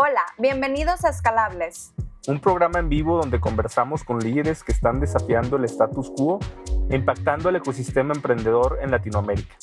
[0.00, 1.92] Hola, bienvenidos a Escalables.
[2.28, 6.38] Un programa en vivo donde conversamos con líderes que están desafiando el status quo
[6.88, 9.56] e impactando el ecosistema emprendedor en Latinoamérica.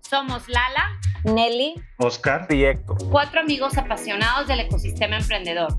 [0.00, 2.96] Somos Lala, Nelly, Oscar y Héctor.
[3.10, 5.78] cuatro amigos apasionados del ecosistema emprendedor.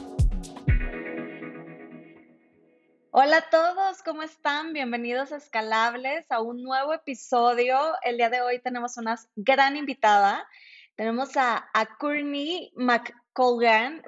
[3.13, 4.71] Hola a todos, ¿cómo están?
[4.71, 7.77] Bienvenidos a Escalables, a un nuevo episodio.
[8.03, 10.47] El día de hoy tenemos una gran invitada.
[10.95, 14.01] Tenemos a, a Courtney McColgan,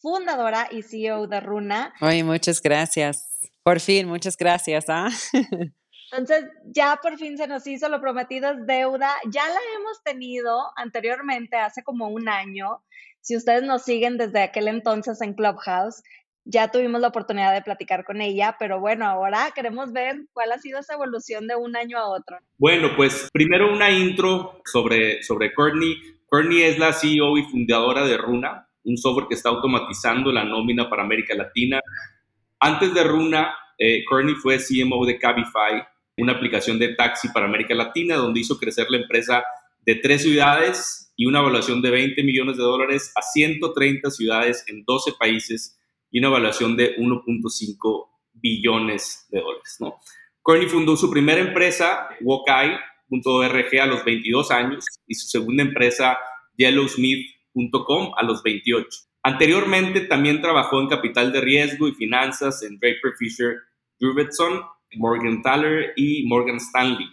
[0.00, 1.92] fundadora y CEO de Runa.
[2.24, 3.28] Muchas gracias.
[3.62, 4.86] Por fin, muchas gracias.
[4.88, 5.10] ¿ah?
[6.12, 9.10] Entonces, ya por fin se nos hizo lo prometido es deuda.
[9.30, 12.82] Ya la hemos tenido anteriormente, hace como un año.
[13.20, 16.02] Si ustedes nos siguen desde aquel entonces en Clubhouse,
[16.46, 20.58] ya tuvimos la oportunidad de platicar con ella, pero bueno, ahora queremos ver cuál ha
[20.58, 22.38] sido esa evolución de un año a otro.
[22.56, 25.96] Bueno, pues primero una intro sobre, sobre Courtney.
[26.28, 30.88] Courtney es la CEO y fundadora de Runa, un software que está automatizando la nómina
[30.88, 31.80] para América Latina.
[32.60, 35.82] Antes de Runa, eh, Courtney fue CMO de Cabify,
[36.16, 39.42] una aplicación de taxi para América Latina, donde hizo crecer la empresa
[39.84, 44.84] de tres ciudades y una evaluación de 20 millones de dólares a 130 ciudades en
[44.84, 45.75] 12 países
[46.16, 49.76] y una evaluación de 1.5 billones de dólares.
[49.80, 49.96] ¿no?
[50.40, 56.16] Courtney fundó su primera empresa, Wokai.org, a los 22 años y su segunda empresa,
[56.56, 58.88] Yellowsmith.com, a los 28.
[59.24, 63.56] Anteriormente también trabajó en capital de riesgo y finanzas en Draper Fisher
[64.00, 64.62] Jurvetson,
[64.94, 67.08] Morgan Thaler y Morgan Stanley.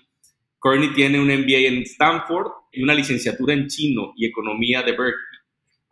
[0.59, 5.32] Courtney tiene un MBA en Stanford y una licenciatura en chino y economía de Berkeley.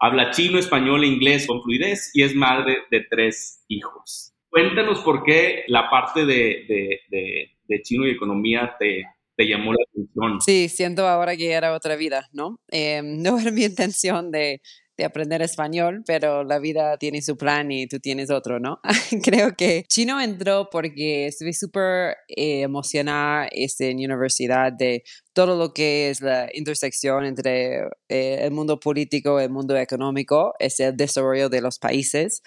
[0.03, 4.33] Habla chino, español e inglés con fluidez y es madre de tres hijos.
[4.49, 9.03] Cuéntanos por qué la parte de, de, de, de chino y economía te,
[9.37, 10.41] te, llamó la atención.
[10.41, 12.59] Sí, siento ahora que era otra vida, ¿no?
[12.71, 14.61] Eh, no era mi intención de,
[14.97, 18.79] de aprender español, pero la vida tiene su plan y tú tienes otro, ¿no?
[19.23, 25.73] Creo que chino entró porque estuve súper eh, emocionada este, en universidad de todo lo
[25.73, 31.49] que es la intersección entre eh, el mundo político el mundo económico, es el desarrollo
[31.49, 32.41] de los países.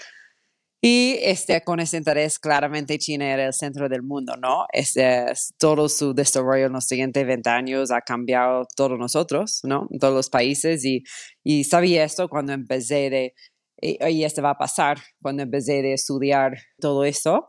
[0.87, 4.67] Y este, con ese interés, claramente China era el centro del mundo, ¿no?
[4.71, 5.25] Este,
[5.59, 9.89] todo su desarrollo en los siguientes 20 años ha cambiado todos nosotros, ¿no?
[9.99, 10.85] Todos los países.
[10.85, 11.03] Y,
[11.43, 13.35] y sabía esto cuando empecé de,
[13.81, 17.49] y, y este va a pasar, cuando empecé de estudiar todo eso.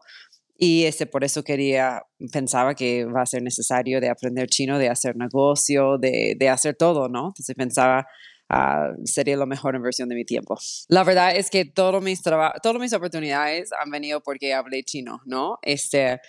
[0.57, 4.89] Y este, por eso quería, pensaba que va a ser necesario de aprender chino, de
[4.89, 7.27] hacer negocio, de, de hacer todo, ¿no?
[7.27, 8.05] Entonces pensaba,
[8.47, 10.55] Uh, sería la mejor inversión de mi tiempo.
[10.87, 15.57] La verdad es que todos mis, todas mis oportunidades han venido porque hablé chino, ¿no?
[15.63, 16.19] Este,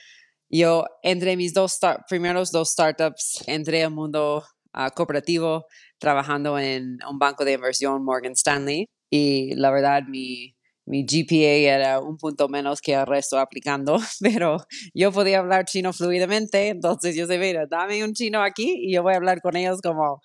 [0.48, 5.66] yo, entre mis dos primeros dos startups, entré al mundo uh, cooperativo
[5.98, 10.55] trabajando en un banco de inversión, Morgan Stanley, y la verdad mi,
[10.86, 14.58] mi GPA era un punto menos que el resto aplicando, pero
[14.94, 19.02] yo podía hablar chino fluidamente, entonces yo sé, mira, dame un chino aquí y yo
[19.02, 20.22] voy a hablar con ellos como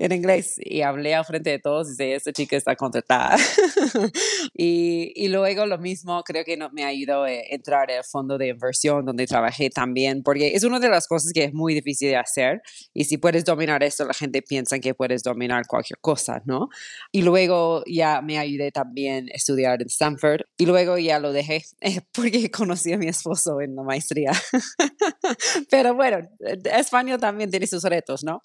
[0.00, 3.36] en inglés y hablé al frente de todos y dije, esta chica está contratada.
[4.54, 8.48] y, y, luego lo mismo creo que no, me ayudó a entrar al fondo de
[8.48, 12.16] inversión donde trabajé también, porque es una de las cosas que es muy difícil de
[12.16, 12.62] hacer
[12.94, 16.70] y si puedes dominar esto, la gente piensa que puedes dominar cualquier cosa, ¿no?
[17.12, 21.62] Y luego ya me ayudé también a estudiar en Stanford y luego ya lo dejé
[22.14, 24.32] porque conocí a mi esposo en la maestría.
[25.70, 26.26] Pero bueno,
[26.64, 28.40] España también tiene sus retos, ¿no?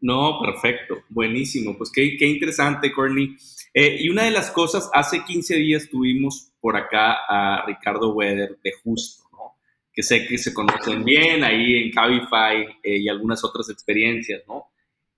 [0.00, 1.76] No, perfecto, buenísimo.
[1.78, 3.36] Pues qué, interesante, Courtney.
[3.72, 8.58] Eh, y una de las cosas, hace 15 días tuvimos por acá a Ricardo Weder
[8.62, 9.24] de Justo,
[9.92, 14.72] que sé que se conocen bien ahí en Cabify eh, y algunas otras experiencias, ¿no?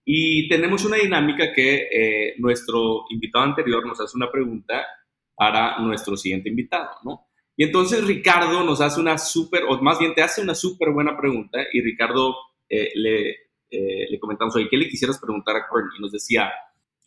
[0.04, 4.86] Y tenemos una dinámica que eh, nuestro invitado anterior nos hace una pregunta
[5.34, 7.26] para nuestro siguiente invitado, ¿no?
[7.56, 11.16] Y entonces Ricardo nos hace una súper, o más bien te hace una súper buena
[11.16, 12.36] pregunta y Ricardo
[12.68, 15.98] le eh, le comentamos, oye, ¿qué le quisieras preguntar a Courtney?
[15.98, 16.52] Y nos decía,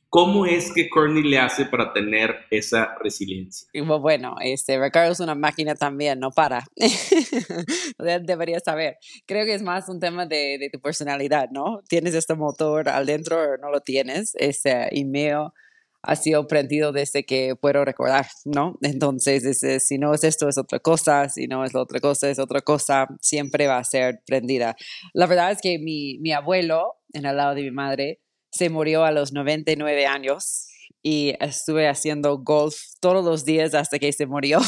[0.09, 3.67] ¿cómo es que Courtney le hace para tener esa resiliencia?
[3.99, 6.65] Bueno, este, Ricardo es una máquina también, no para.
[8.23, 8.97] Deberías saber.
[9.25, 11.81] Creo que es más un tema de, tu personalidad, ¿no?
[11.87, 14.35] ¿Tienes este motor al dentro o no lo tienes?
[14.35, 15.49] Este email.
[16.01, 18.77] Ha sido prendido desde que puedo recordar, ¿no?
[18.81, 22.39] Entonces, si no es esto, es otra cosa, si no es la otra cosa, es
[22.39, 24.75] otra cosa, siempre va a ser prendida.
[25.13, 29.03] La verdad es que mi, mi abuelo, en el lado de mi madre, se murió
[29.03, 30.67] a los 99 años
[31.01, 34.59] y estuve haciendo golf todos los días hasta que se murió.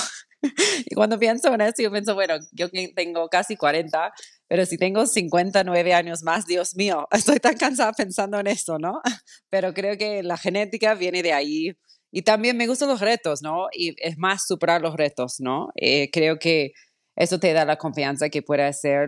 [0.86, 4.14] y cuando pienso en eso, yo pienso, bueno, yo tengo casi 40,
[4.52, 9.00] pero si tengo 59 años más, Dios mío, estoy tan cansada pensando en eso, ¿no?
[9.50, 11.72] Pero creo que la genética viene de ahí.
[12.12, 13.70] Y también me gustan los retos, ¿no?
[13.72, 15.70] Y es más superar los retos, ¿no?
[15.76, 16.74] Eh, creo que
[17.16, 19.08] eso te da la confianza que puede hacer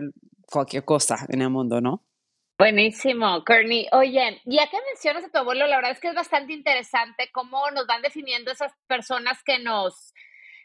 [0.50, 2.02] cualquier cosa en el mundo, ¿no?
[2.58, 3.86] Buenísimo, Kearney.
[3.92, 7.70] Oye, ya que mencionas a tu abuelo, la verdad es que es bastante interesante cómo
[7.72, 10.14] nos van definiendo esas personas que nos,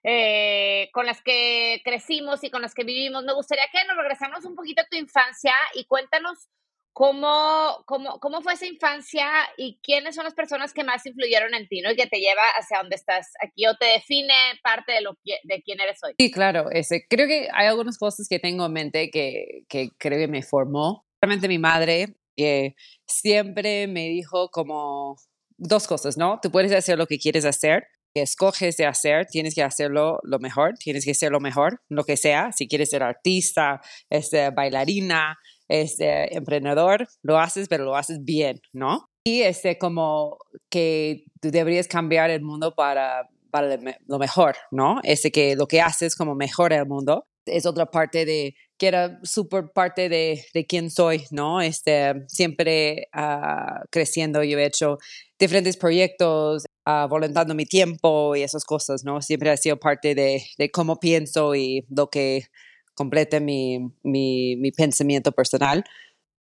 [0.04, 3.24] eh, con las que crecimos y con las que vivimos.
[3.24, 6.50] Me gustaría que nos regresamos un poquito a tu infancia y cuéntanos
[6.94, 11.68] cómo, cómo, cómo fue esa infancia y quiénes son las personas que más influyeron en
[11.68, 11.92] ti, ¿no?
[11.92, 15.62] Y que te lleva hacia donde estás aquí o te define parte de, lo, de
[15.64, 16.14] quién eres hoy.
[16.20, 16.70] Sí, claro.
[16.72, 20.44] Ese, creo que hay algunas cosas que tengo en mente que, que creo que me
[20.44, 22.76] formó realmente mi madre, que
[23.06, 25.18] siempre me dijo como
[25.58, 26.40] dos cosas, ¿no?
[26.42, 27.88] Tú puedes hacer lo que quieres hacer,
[28.20, 32.04] que escoges de hacer, tienes que hacerlo lo mejor, tienes que ser lo mejor, lo
[32.04, 32.52] que sea.
[32.52, 35.38] Si quieres ser artista, este, bailarina,
[35.70, 39.10] este, emprendedor, lo haces, pero lo haces bien, ¿no?
[39.24, 40.38] Y este, como
[40.70, 43.78] que tú deberías cambiar el mundo para, para
[44.08, 45.00] lo mejor, ¿no?
[45.04, 49.20] Ese que lo que haces como mejora el mundo es otra parte de que era
[49.24, 51.60] súper parte de, de, quién soy, ¿no?
[51.62, 54.98] Este, siempre uh, creciendo, yo he hecho
[55.38, 59.22] diferentes proyectos, uh, volantando mi tiempo y esas cosas, ¿no?
[59.22, 62.46] Siempre ha sido parte de, de cómo pienso y lo que
[62.94, 65.84] complete mi, mi, mi, pensamiento personal.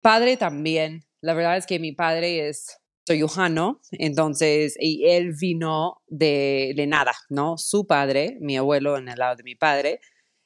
[0.02, 6.02] Padre también, la verdad es que mi padre es soy Johanno, entonces, y él vino
[6.08, 7.58] de, de nada, ¿no?
[7.58, 10.02] Su padre, mi abuelo en el lado de mi padre,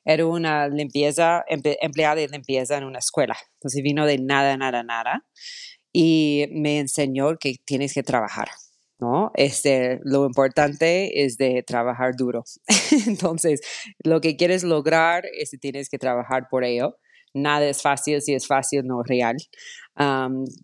[0.06, 3.38] era una limpieza, empleada de limpieza en una escuela.
[3.53, 5.25] Entonces vino de nada, nada, nada.
[5.94, 8.50] Y me enseñó que tienes que trabajar,
[9.00, 9.31] ¿no?
[9.36, 12.44] Este, lo importante es de trabajar duro.
[13.07, 13.62] Entonces,
[14.03, 16.97] lo que quieres lograr es que tienes que trabajar por ello.
[17.33, 19.38] Nada es fácil, si es fácil, no es real.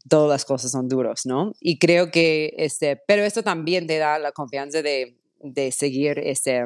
[0.09, 1.53] todas las cosas son duros, ¿no?
[1.59, 6.63] Y creo que, este, pero esto también te da la confianza de, de seguir este,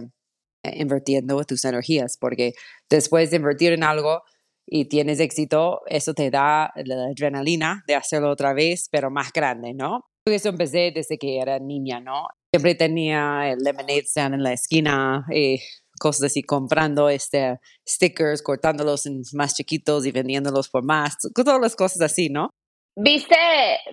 [0.64, 2.54] invirtiendo tus energías, porque
[2.90, 4.24] después de invertir en algo
[4.66, 9.74] y tienes éxito, eso te da la adrenalina de hacerlo otra vez, pero más grande,
[9.74, 10.06] ¿no?
[10.26, 12.28] Eso empecé desde que era niña, ¿no?
[12.54, 15.60] Siempre tenía el lemonade stand en la esquina, y eh,
[16.00, 21.76] cosas así, comprando este, stickers, cortándolos en más chiquitos y vendiéndolos por más, todas las
[21.76, 22.50] cosas así, ¿no?
[22.96, 23.36] ¿Viste,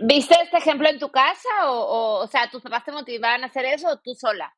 [0.00, 3.46] ¿Viste este ejemplo en tu casa o, o, o sea, tus papás te motivaban a
[3.46, 4.52] hacer eso o tú sola?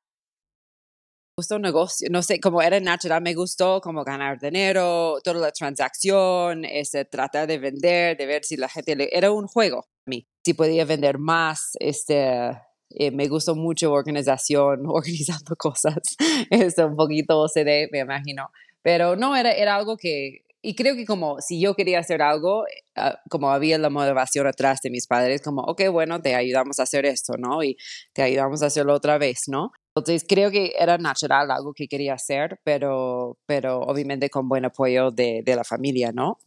[1.41, 6.67] Gustó negocio, no sé, como era natural, me gustó como ganar dinero, toda la transacción,
[6.67, 10.27] este, tratar de vender, de ver si la gente, le, era un juego a mí,
[10.45, 12.51] si podía vender más, este,
[12.91, 15.97] eh, me gustó mucho organización, organizando cosas,
[16.51, 18.51] este, un poquito OCD, me imagino,
[18.83, 22.65] pero no, era, era algo que, y creo que como si yo quería hacer algo,
[22.97, 26.83] ah, como había la motivación atrás de mis padres, como, ok, bueno, te ayudamos a
[26.83, 27.63] hacer esto, ¿no?
[27.63, 27.79] Y
[28.13, 29.73] te ayudamos a hacerlo otra vez, ¿no?
[29.95, 35.11] Entonces creo que era natural algo que quería hacer, pero, pero obviamente con buen apoyo
[35.11, 36.39] de, de la familia, ¿no?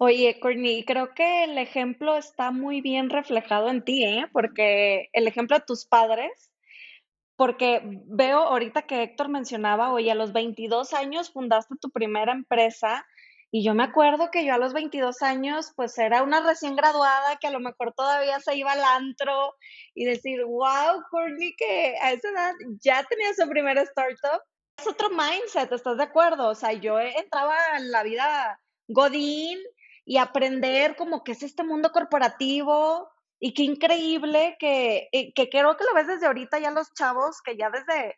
[0.00, 4.26] Oye, Courtney, creo que el ejemplo está muy bien reflejado en ti, ¿eh?
[4.32, 6.52] Porque el ejemplo de tus padres,
[7.36, 13.06] porque veo ahorita que Héctor mencionaba, oye, a los 22 años fundaste tu primera empresa
[13.50, 17.36] y yo me acuerdo que yo a los 22 años, pues era una recién graduada
[17.40, 19.54] que a lo mejor todavía se iba al antro
[19.94, 24.42] y decir, wow, Courtney, que a esa edad ya tenía su primera startup.
[24.78, 26.48] Es otro mindset, ¿estás de acuerdo?
[26.48, 29.58] O sea, yo entraba en la vida godín
[30.04, 33.08] y aprender como que es este mundo corporativo
[33.40, 37.40] y qué increíble que, eh, que creo que lo ves desde ahorita ya los chavos
[37.42, 38.16] que ya desde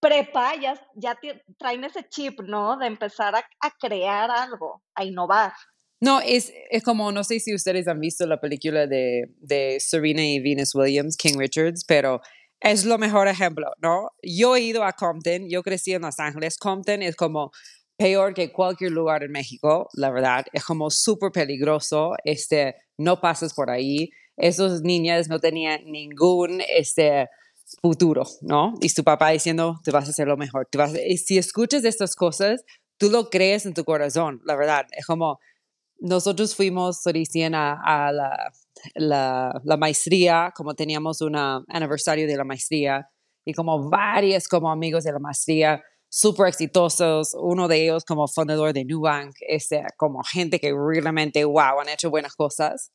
[0.00, 1.18] prepa ya, ya
[1.58, 2.76] traen ese chip, ¿no?
[2.76, 5.52] De empezar a, a crear algo, a innovar.
[6.00, 10.24] No, es, es, como, no sé si ustedes han visto la película de, de Serena
[10.24, 12.20] y Venus Williams, King Richards, pero
[12.60, 14.10] es lo mejor ejemplo, ¿no?
[14.22, 17.50] Yo he ido a Compton, yo crecí en Los Ángeles, Compton es como
[17.96, 23.52] peor que cualquier lugar en México, la verdad, es como súper peligroso, este, no pasas
[23.52, 27.28] por ahí, esos niñas no tenían ningún, este,
[27.80, 28.74] futuro, ¿no?
[28.80, 30.68] Y tu papá diciendo, te vas a hacer lo mejor.
[30.76, 32.64] Vas y si escuchas estas cosas,
[32.98, 34.86] tú lo crees en tu corazón, la verdad.
[34.92, 35.38] Es como,
[35.98, 38.52] nosotros fuimos recién a, a la,
[38.94, 43.08] la, la, maestría, como teníamos un aniversario de la maestría
[43.44, 48.72] y como varios como amigos de la maestría súper exitosos, uno de ellos como fundador
[48.72, 52.92] de Nubank, este, como gente que realmente, wow, han hecho buenas cosas.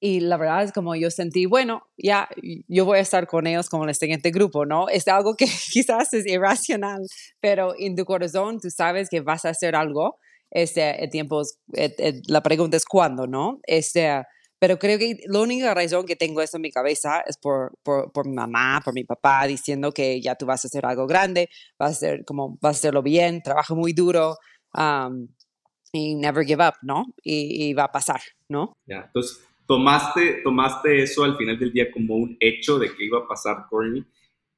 [0.00, 2.28] Y la verdad es como yo sentí, bueno, ya
[2.68, 4.88] yo voy a estar con ellos como en el siguiente grupo, ¿no?
[4.88, 7.06] Es algo que quizás es irracional,
[7.40, 10.18] pero en tu corazón tú sabes que vas a hacer algo.
[10.50, 11.42] Este, el tiempo,
[12.26, 13.60] la pregunta es cuándo, ¿no?
[13.64, 14.22] Este,
[14.60, 18.12] pero creo que la única razón que tengo eso en mi cabeza es por, por,
[18.12, 21.48] por, mi mamá, por mi papá, diciendo que ya tú vas a hacer algo grande,
[21.78, 24.36] vas a hacer como, vas a hacerlo bien, trabaja muy duro
[24.74, 25.28] um,
[25.92, 27.06] y never give up, ¿no?
[27.22, 28.72] Y, y va a pasar, ¿no?
[28.86, 33.18] Ya, entonces tomaste, tomaste eso al final del día como un hecho de que iba
[33.18, 34.04] a pasar, Courtney.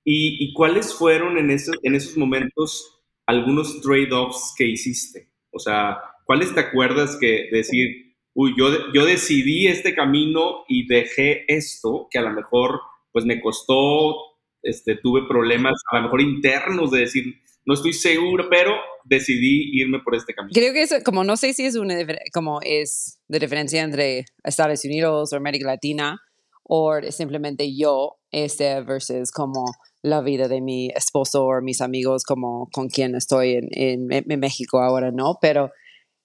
[0.05, 5.29] ¿Y, y cuáles fueron en, ese, en esos momentos algunos trade-offs que hiciste?
[5.50, 11.45] O sea, ¿cuáles te acuerdas que decir, uy, yo, yo decidí este camino y dejé
[11.52, 12.81] esto, que a lo mejor
[13.12, 14.14] pues me costó,
[14.62, 17.35] este, tuve problemas a lo mejor internos de decir,
[17.67, 18.73] no estoy seguro, pero
[19.05, 20.52] decidí irme por este camino.
[20.55, 21.95] Creo que eso, como no sé si es una,
[22.33, 26.21] como es de diferencia entre Estados Unidos o América Latina,
[26.62, 29.64] o simplemente yo, este, versus como
[30.02, 34.40] la vida de mi esposo o mis amigos, como con quien estoy en, en, en
[34.40, 35.38] México ahora, ¿no?
[35.40, 35.71] Pero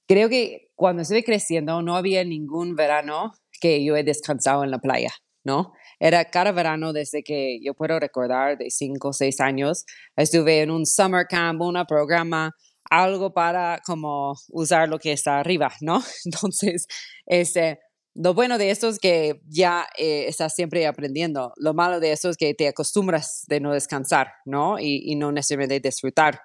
[0.08, 4.80] creo que cuando estuve creciendo no había ningún verano que yo he descansado en la
[4.80, 5.12] playa,
[5.44, 5.74] ¿no?
[6.00, 9.86] Era cada verano desde que yo puedo recordar, de cinco o seis años,
[10.16, 12.52] estuve en un summer camp, un programa,
[12.90, 16.04] algo para como usar lo que está arriba, ¿no?
[16.26, 16.88] Entonces,
[17.26, 17.80] este,
[18.14, 21.54] lo bueno de esto es que ya eh, estás siempre aprendiendo.
[21.58, 24.80] Lo malo de eso es que te acostumbras de no descansar, ¿no?
[24.80, 26.42] Y, y no necesariamente disfrutar.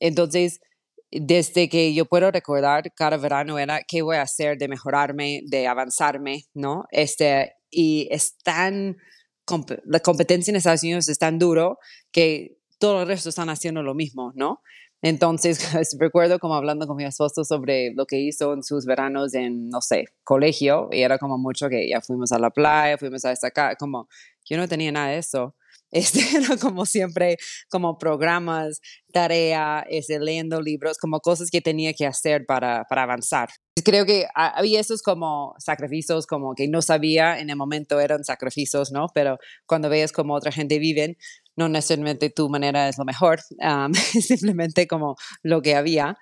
[0.00, 0.60] Entonces,
[1.10, 5.66] desde que yo puedo recordar, cada verano era qué voy a hacer de mejorarme, de
[5.66, 6.84] avanzarme, ¿no?
[6.90, 8.96] Este, y es tan,
[9.84, 11.78] la competencia en Estados Unidos es tan duro
[12.10, 14.62] que todo el resto están haciendo lo mismo, ¿no?
[15.02, 15.58] Entonces,
[16.00, 19.82] recuerdo como hablando con mi esposo sobre lo que hizo en sus veranos en, no
[19.82, 23.76] sé, colegio, y era como mucho que ya fuimos a la playa, fuimos a destacar,
[23.76, 24.08] como
[24.48, 25.54] yo no tenía nada de eso.
[25.92, 27.36] Este, era como siempre,
[27.70, 28.80] como programas,
[29.12, 33.48] tarea, este, leyendo libros, como cosas que tenía que hacer para, para avanzar.
[33.86, 38.90] Creo que había esos como sacrificios, como que no sabía en el momento eran sacrificios,
[38.90, 39.06] ¿no?
[39.14, 41.16] Pero cuando ves como otra gente vive,
[41.56, 45.14] no necesariamente tu manera es lo mejor, um, simplemente como
[45.44, 46.16] lo que había.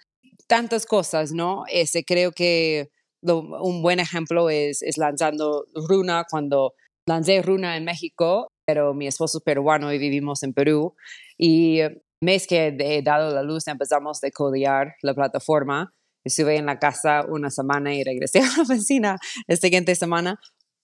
[0.46, 1.64] Tantas cosas, ¿no?
[1.72, 2.90] Ese, creo que
[3.22, 6.74] un buen ejemplo es, es lanzando Runa cuando
[7.06, 10.94] lancé Runa en México pero mi esposo es peruano y vivimos en Perú.
[11.38, 11.80] Y
[12.20, 15.92] mes que he dado la luz empezamos a codear la plataforma.
[16.24, 20.38] Estuve en la casa una semana y regresé a la oficina la siguiente semana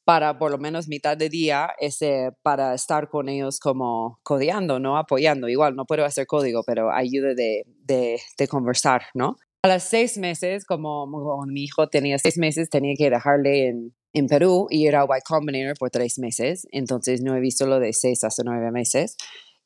[0.05, 4.97] para por lo menos mitad de día ese, para estar con ellos como codeando, ¿no?
[4.97, 5.49] Apoyando.
[5.49, 9.37] Igual no puedo hacer código, pero ayuda de, de, de conversar, ¿no?
[9.63, 13.95] A las seis meses, como, como, mi hijo tenía seis meses, tenía que dejarle en,
[14.15, 17.93] en Perú y era Y Combinator por tres meses, entonces no he visto lo de
[17.93, 19.17] seis hasta nueve meses.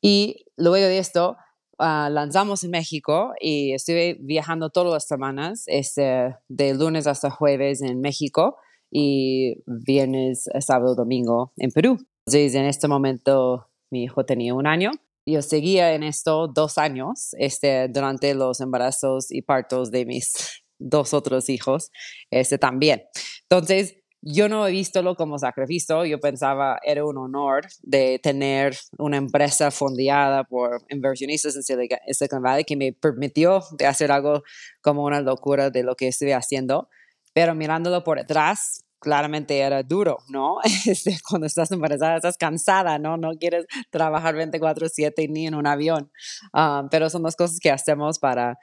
[0.03, 1.37] Y luego de esto,
[1.79, 7.83] uh, lanzamos en México y estuve viajando todas las semanas, este, de lunes hasta jueves
[7.83, 8.57] en México
[8.91, 11.99] y viernes, sábado, domingo en Perú.
[12.27, 14.93] Entonces, en este momento, mi hijo tenía un año.
[15.27, 20.35] Yo seguía en esto dos años este, durante los embarazos y partos de mis
[20.79, 21.91] dos otros hijos
[22.31, 23.05] este, también.
[23.49, 29.19] Entonces, yo no he visto como sacrificio, yo pensaba era un honor de tener una
[29.19, 34.43] empresa fondeada por inversionistas en Silicon Valley que me permitió de hacer algo
[34.81, 36.89] como una locura de lo que estuve haciendo,
[37.35, 40.57] pero mirándolo por detrás, claramente era duro, ¿no?
[40.87, 43.19] Este, cuando estás embarazada estás cansada, ¿no?
[43.19, 46.11] No quieres trabajar 24/7 ni en un avión,
[46.55, 48.57] ah, pero son las cosas que hacemos para,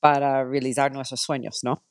[0.00, 1.84] para realizar nuestros sueños, ¿no?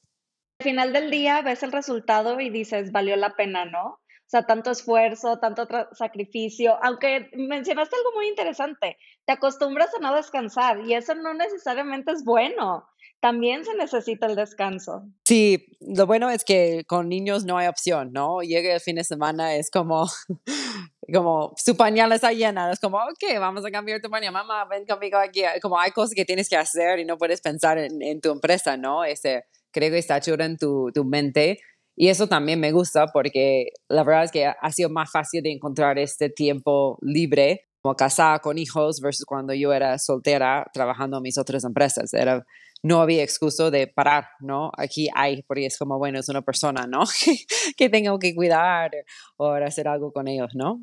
[0.59, 3.99] Al final del día ves el resultado y dices, valió la pena, ¿no?
[4.25, 10.15] O sea, tanto esfuerzo, tanto sacrificio, aunque mencionaste algo muy interesante, te acostumbras a no
[10.15, 12.87] descansar y eso no necesariamente es bueno.
[13.19, 15.03] También se necesita el descanso.
[15.25, 18.41] Sí, lo bueno es que con niños no hay opción, ¿no?
[18.41, 20.07] Llega el fin de semana, es como,
[21.13, 24.85] como su pañal está llena, es como, ok, vamos a cambiar tu pañal, mamá, ven
[24.85, 25.41] conmigo aquí.
[25.61, 29.05] Como hay cosas que tienes que hacer y no puedes pensar en, tu empresa, ¿no?
[29.05, 31.59] Ese, creo que está chulo en tu, tu mente.
[31.95, 35.51] Y eso también me gusta porque la verdad es que ha sido más fácil de
[35.51, 41.23] encontrar este tiempo libre como casada con hijos versus cuando yo era soltera trabajando en
[41.23, 42.13] mis otras empresas.
[42.13, 42.45] Era
[42.83, 44.71] no había excuso de parar, ¿no?
[44.77, 47.03] Aquí hay, porque es como, bueno, es una persona, ¿no?
[47.77, 48.91] que tengo que cuidar
[49.37, 50.81] o hacer algo con ellos, ¿no?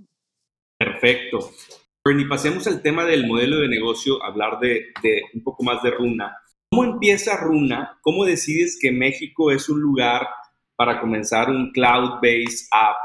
[0.78, 1.50] Perfecto.
[2.02, 5.90] Bernie, pasemos al tema del modelo de negocio, hablar de, de un poco más de
[5.90, 6.38] Runa.
[6.72, 7.98] ¿Cómo empieza Runa?
[8.00, 10.28] ¿Cómo decides que México es un lugar
[10.76, 12.96] para comenzar un cloud-based app?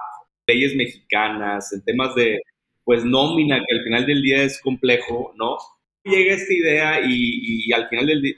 [0.47, 2.41] Leyes mexicanas, en temas de,
[2.83, 5.57] pues, nómina, que al final del día es complejo, ¿no?
[6.03, 8.35] Llega esta idea y, al final del día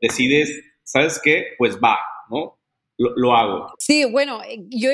[0.00, 1.48] decides, ¿sabes qué?
[1.58, 1.98] Pues va,
[2.30, 2.58] ¿no?
[2.96, 3.74] Lo, hago.
[3.78, 4.90] Sí, bueno, yo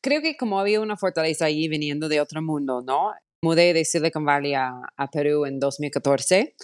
[0.00, 3.12] creo que como había una fortaleza ahí viniendo de otro mundo, ¿no?
[3.42, 6.54] Mudé de Silicon Valley a, a Perú en 2014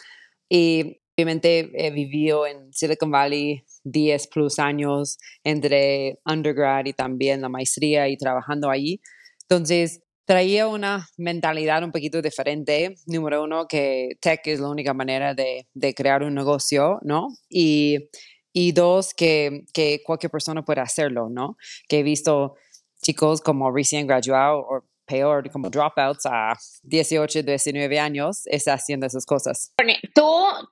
[0.49, 7.49] y Obviamente he vivido en Silicon Valley 10 plus años entre undergrad y también la
[7.49, 9.01] maestría y trabajando allí.
[9.43, 12.97] Entonces, traía una mentalidad un poquito diferente.
[13.07, 17.29] Número uno, que tech es la única manera de, de crear un negocio, ¿no?
[17.49, 18.09] Y,
[18.53, 21.57] y dos, que, que, cualquier persona puede hacerlo, ¿no?
[21.89, 22.57] Que he visto
[23.03, 29.27] chicos como recién graduados o peor, como dropouts a 18, 19 años, está haciendo esas
[29.27, 29.73] cosas.
[30.15, 30.23] Tú,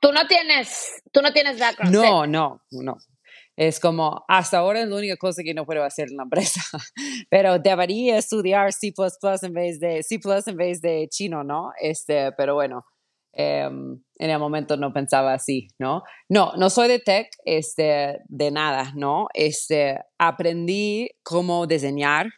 [0.00, 1.94] tú no tienes, tú no tienes background.
[1.94, 2.96] No, no, no.
[3.56, 6.60] Es como, hasta ahora es la única cosa que no puedo hacer en la empresa,
[7.30, 8.92] pero debería estudiar C++
[9.42, 11.70] en vez de, C++ en vez de chino, ¿no?
[11.78, 12.86] Este, pero bueno,
[13.34, 16.02] em, en el momento no pensaba así, ¿no?
[16.30, 19.28] No, no soy de tech, este, de nada, ¿no?
[19.34, 22.30] Este, aprendí cómo diseñar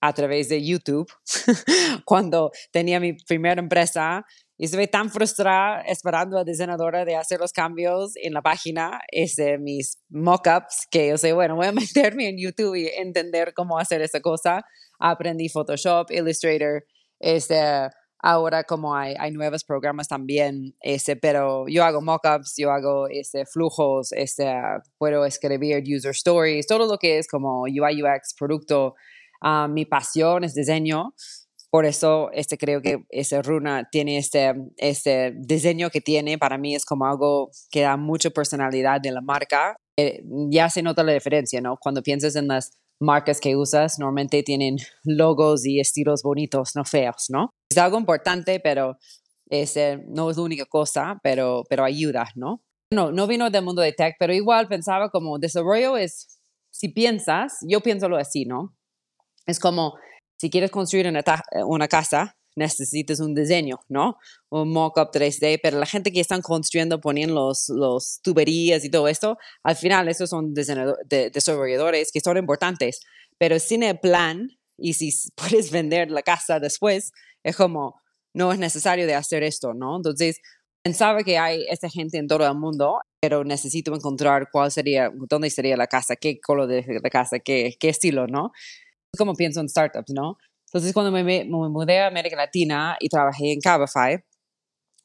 [0.00, 1.06] a través de YouTube
[2.04, 4.24] cuando tenía mi primera empresa
[4.58, 9.00] y estuve tan frustrada esperando a la diseñadora de hacer los cambios en la página,
[9.08, 13.78] este, mis mockups, que yo sé, bueno, voy a meterme en YouTube y entender cómo
[13.78, 14.64] hacer esa cosa.
[14.98, 16.84] Aprendí Photoshop, Illustrator,
[17.20, 17.60] este,
[18.18, 23.44] ahora como hay, hay nuevos programas también, este, pero yo hago mockups, yo hago este,
[23.44, 24.50] flujos, este,
[24.96, 28.94] puedo escribir user stories, todo lo que es como UI, UX, producto,
[29.40, 31.14] Ah, mi pasión es diseño.
[31.70, 36.38] Por eso este, creo que ese runa tiene este, este diseño que tiene.
[36.38, 39.76] Para mí es como algo que da mucha personalidad de la marca.
[39.98, 41.76] Eh, ya se nota la diferencia, ¿no?
[41.80, 47.26] Cuando piensas en las marcas que usas, normalmente tienen logos y estilos bonitos, no feos,
[47.28, 47.50] ¿no?
[47.70, 48.96] Es algo importante, pero
[49.50, 52.62] ese no es la única cosa, pero, pero ayuda, ¿no?
[52.92, 57.58] No, no vino del mundo de tech, pero igual pensaba como desarrollo es, si piensas,
[57.68, 58.75] yo pienso lo así, ¿no?
[59.46, 59.94] Es como,
[60.36, 61.22] si quieres construir una,
[61.64, 64.16] una casa, necesitas un diseño, ¿no?
[64.48, 69.08] Un mock-up 3D, pero la gente que están construyendo, poniendo los, los tuberías y todo
[69.08, 73.00] esto, al final esos son de, desarrolladores que son importantes,
[73.38, 77.12] pero sin el plan y si puedes vender la casa después,
[77.44, 78.00] es como,
[78.34, 79.96] no es necesario de hacer esto, ¿no?
[79.96, 80.40] Entonces,
[80.82, 85.50] pensaba que hay esta gente en todo el mundo, pero necesito encontrar cuál sería, dónde
[85.50, 88.52] sería la casa, qué color de la casa, qué, qué estilo, ¿no?
[89.16, 90.36] Como pienso en startups, ¿no?
[90.66, 94.18] Entonces, cuando me, me, mudé a América Latina y trabajé en Cabify,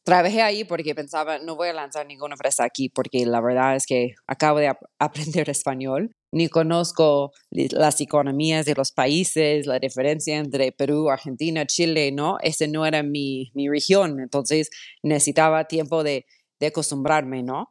[0.04, 3.86] trabajé ahí porque pensaba, no voy a lanzar ninguna empresa aquí porque la verdad es
[3.86, 10.72] que acabo de aprender español, ni conozco las economías de los países, la diferencia entre
[10.72, 12.38] Perú, Argentina, Chile, ¿no?
[12.42, 14.70] Ese no era mi, mi región, entonces
[15.04, 16.26] necesitaba tiempo de,
[16.60, 17.70] de acostumbrarme, ¿no?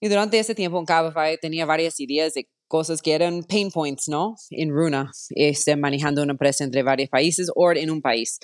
[0.00, 4.08] Y durante ese tiempo en Cabify tenía varias ideas de cosas que eran pain points,
[4.08, 4.34] ¿no?
[4.48, 8.38] En Runa, este, manejando una empresa entre varios países o en un país.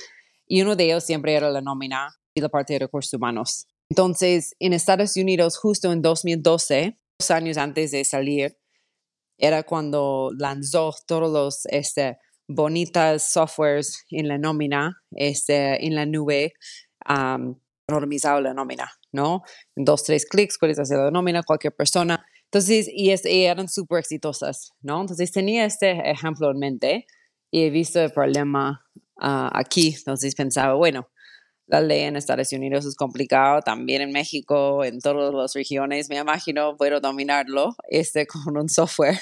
[0.47, 3.67] Y uno de ellos siempre era la nómina y la parte de recursos humanos.
[3.88, 8.59] Entonces, en Estados Unidos, justo en 2012, dos años antes de salir,
[9.38, 16.53] era cuando lanzó todos los este, bonitas softwares en la nómina, este, en la nube,
[17.09, 19.43] um, la nómina, ¿no?
[19.75, 24.73] En dos, tres clics puedes hacer la nómina, cualquier persona entonces, y, eran súper exitosas,
[24.81, 25.03] ¿no?
[25.03, 27.07] Entonces tenía este ejemplo en mente
[27.51, 28.87] y he visto el problema
[29.21, 29.95] ah, aquí.
[29.99, 31.11] Entonces pensaba, bueno,
[31.67, 36.17] la ley en Estados Unidos es complicado, también en México, en todas las regiones, me
[36.17, 39.19] imagino, puedo dominarlo este, con un software.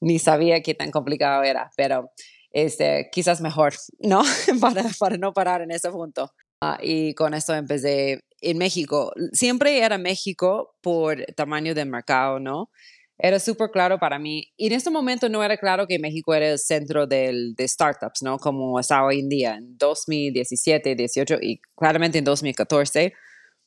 [0.00, 2.10] Ni sabía qué tan complicado era, pero
[2.50, 4.22] este, quizás mejor, ¿no?
[4.60, 6.30] para, para no parar en ese punto.
[6.60, 9.12] Ah, y con esto empecé en México.
[9.32, 12.70] Siempre era México por tamaño de mercado, ¿no?
[13.18, 14.52] Era súper claro para mí.
[14.56, 18.22] Y en este momento no era claro que México era el centro del, de startups,
[18.22, 18.38] ¿no?
[18.38, 23.12] Como está hoy en día, en 2017, 18 y claramente en 2014.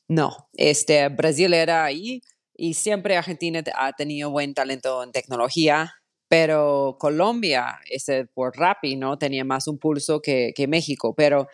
[0.08, 2.22] No, este, Brasil era ahí
[2.56, 5.94] y siempre Argentina ha tenido buen talento en tecnología,
[6.30, 9.18] pero Colombia, ese por Rappi, ¿no?
[9.18, 11.48] Tenía más un pulso que, que México, pero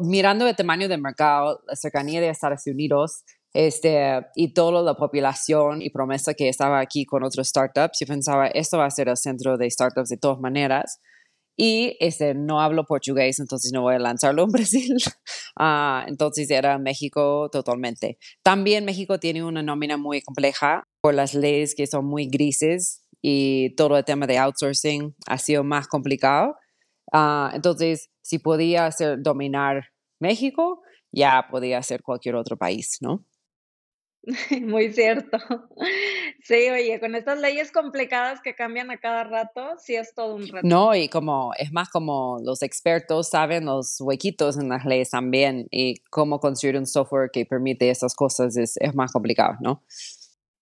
[0.00, 3.24] mirando el tamaño del mercado, la cercanía de Estados Unidos,
[3.54, 8.48] Este, y toda la población y promesa que estaba aquí con otros startups, yo pensaba,
[8.48, 11.00] esto va a ser el centro de startups de todas maneras.
[11.58, 14.96] Y este, no hablo portugués, entonces no voy a lanzarlo en Brasil.
[15.58, 18.18] Ah, entonces era México totalmente.
[18.42, 23.74] También México tiene una nómina muy compleja por las leyes que son muy grises y
[23.76, 26.56] todo el tema de outsourcing ha sido más complicado.
[27.12, 33.24] Ah, entonces, si podía hacer dominar México, ya podía ser cualquier otro país, ¿no?
[34.62, 35.38] Muy cierto.
[36.42, 40.48] Sí, oye, con estas leyes complicadas que cambian a cada rato, sí es todo un
[40.48, 40.66] reto.
[40.66, 45.68] No, y como es más como los expertos saben los huequitos en las leyes también
[45.70, 49.84] y cómo construir un software que permite esas cosas es, es más complicado, ¿no?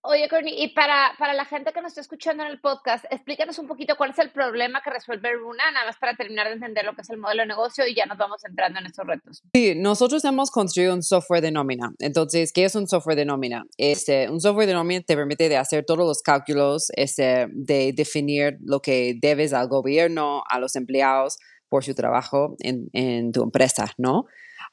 [0.06, 3.58] Oye, Courtney, y para, para la gente que nos está escuchando en el podcast, explícanos
[3.58, 6.84] un poquito cuál es el problema que resuelve Runa, nada más para terminar de entender
[6.84, 9.42] lo que es el modelo de negocio y ya nos vamos entrando en estos retos.
[9.54, 11.94] Sí, nosotros hemos construido un software de nómina.
[12.00, 13.64] Entonces, ¿qué es un software de nómina?
[13.78, 18.58] Este, un software de nómina te permite de hacer todos los cálculos, este, de definir
[18.60, 21.38] lo que debes al gobierno, a los empleados
[21.70, 24.26] por su trabajo en, tu empresa, ¿no?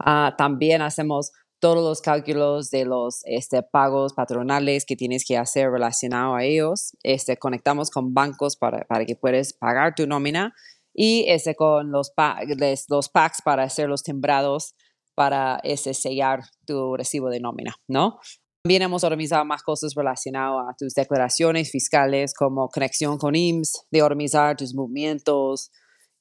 [0.05, 1.31] Uh, también hacemos
[1.61, 6.97] todos los cálculos de los este, pagos patronales que tienes que hacer relacionado a ellos.
[7.03, 10.53] Este, conectamos con bancos para, para que puedas pagar tu nómina
[10.93, 12.11] y este, con los,
[12.89, 14.73] los packs para hacer los timbrados
[15.13, 18.19] para sellar tu recibo de nómina, ¿no?
[18.63, 24.01] También hemos organizado más cosas relacionadas a tus declaraciones fiscales como conexión con IMSS, de
[24.01, 25.71] organizar tus movimientos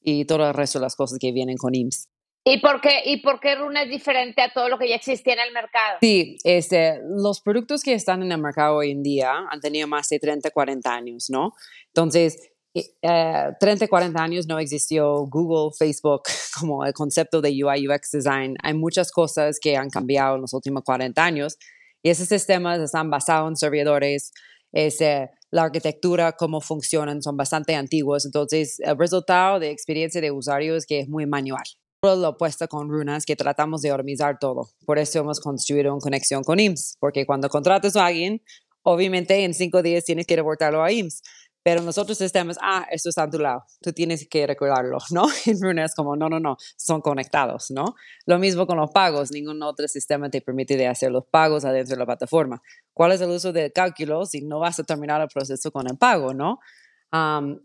[0.01, 2.10] y todo el resto de las cosas que vienen con IMSS.
[2.43, 5.33] ¿Y por, qué, ¿Y por qué Runa es diferente a todo lo que ya existía
[5.33, 5.97] en el mercado?
[6.01, 10.09] Sí, este, los productos que están en el mercado hoy en día han tenido más
[10.09, 11.53] de 30, 40 años, ¿no?
[11.87, 16.23] Entonces, eh, 30, 40 años no existió Google, Facebook
[16.59, 18.55] como el concepto de UI UX design.
[18.63, 21.59] Hay muchas cosas que han cambiado en los últimos 40 años
[22.01, 24.31] y esos sistemas están basados en servidores.
[24.71, 28.25] Ese, la arquitectura, cómo funcionan, son bastante antiguos.
[28.25, 31.65] Entonces, el resultado de experiencia de usuario es que es muy manual
[32.03, 34.69] lo opuesto con Runas, que tratamos de organizar todo.
[34.87, 38.41] Por eso hemos construido una conexión con IMSS, porque cuando contratas a alguien,
[38.81, 41.21] obviamente en cinco días tienes que reportarlo a IMSS.
[41.63, 45.27] Pero nosotros sistemas, ah, esto está a tu lado, tú tienes que recordarlo, ¿no?
[45.45, 47.93] En Runas como, no, no, no, son conectados, ¿no?
[48.25, 51.93] Lo mismo con los pagos, ningún otro sistema te permite de hacer los pagos adentro
[51.93, 52.63] de la plataforma.
[52.95, 55.97] ¿Cuál es el uso del cálculo si no vas a terminar el proceso con el
[55.97, 56.59] pago, ¿no?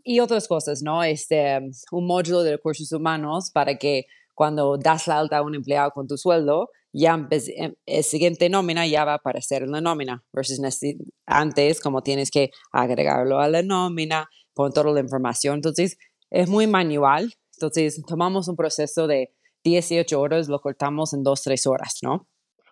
[0.03, 1.03] y otras cosas, ¿no?
[1.03, 1.57] Este,
[1.91, 4.05] un módulo de recursos humanos para que
[4.37, 8.85] cuando das la alta a un empleado con tu sueldo, ya em, el siguiente nómina
[8.85, 10.59] ya va a aparecer en la nómina, versus
[11.25, 15.55] antes como tienes que agregarlo a la nómina, poner toda la información.
[15.55, 15.97] Entonces,
[16.29, 17.33] es muy manual.
[17.55, 22.27] Entonces, tomamos un proceso de 18 horas, lo cortamos en 2, 3 horas, ¿no?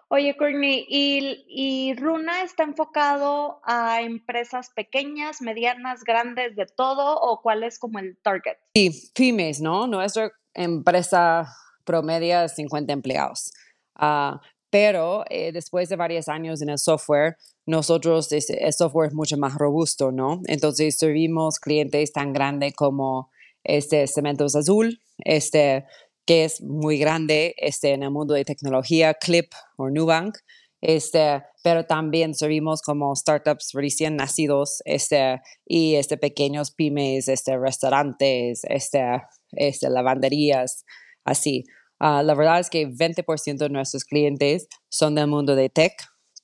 [0.09, 7.19] Oye, Courtney, ¿y, ¿y, Runa está enfocado a empresas pequeñas, medianas, grandes, de todo?
[7.19, 8.57] ¿O cuál es como el target?
[8.75, 9.87] Sí, pymes, ¿no?
[9.87, 11.47] Nuestro empresa
[11.83, 13.51] promedia 50 empleados.
[13.99, 14.37] Uh,
[14.69, 19.55] pero eh, después de varios años en el software, nosotros, el software es mucho más
[19.55, 20.41] robusto, ¿no?
[20.47, 23.29] Entonces servimos clientes tan grandes como
[23.63, 25.85] este Cementos Azul, este,
[26.25, 30.37] que es muy grande este, en el mundo de tecnología, Clip o Nubank,
[30.81, 38.61] este, pero también servimos como startups recién nacidos este, y este, pequeños pymes, este, restaurantes,
[38.65, 39.21] este,
[39.55, 40.85] este, lavanderías,
[41.23, 41.63] así.
[41.99, 45.93] Ah, la verdad es que 20% de nuestros clientes son del mundo de tech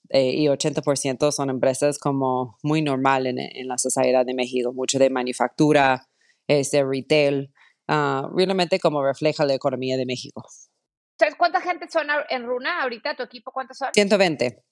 [0.10, 5.00] eh, y 80% son empresas como muy normal en, en, la sociedad de México, mucho
[5.00, 6.08] de manufactura,
[6.48, 7.54] este, retail,
[7.88, 10.44] uh, realmente como refleja la economía de México.
[11.18, 13.16] Entonces, ¿cuánta gente son en Runa ahorita?
[13.16, 13.90] ¿Tu equipo cuántos son?
[13.94, 14.64] 120.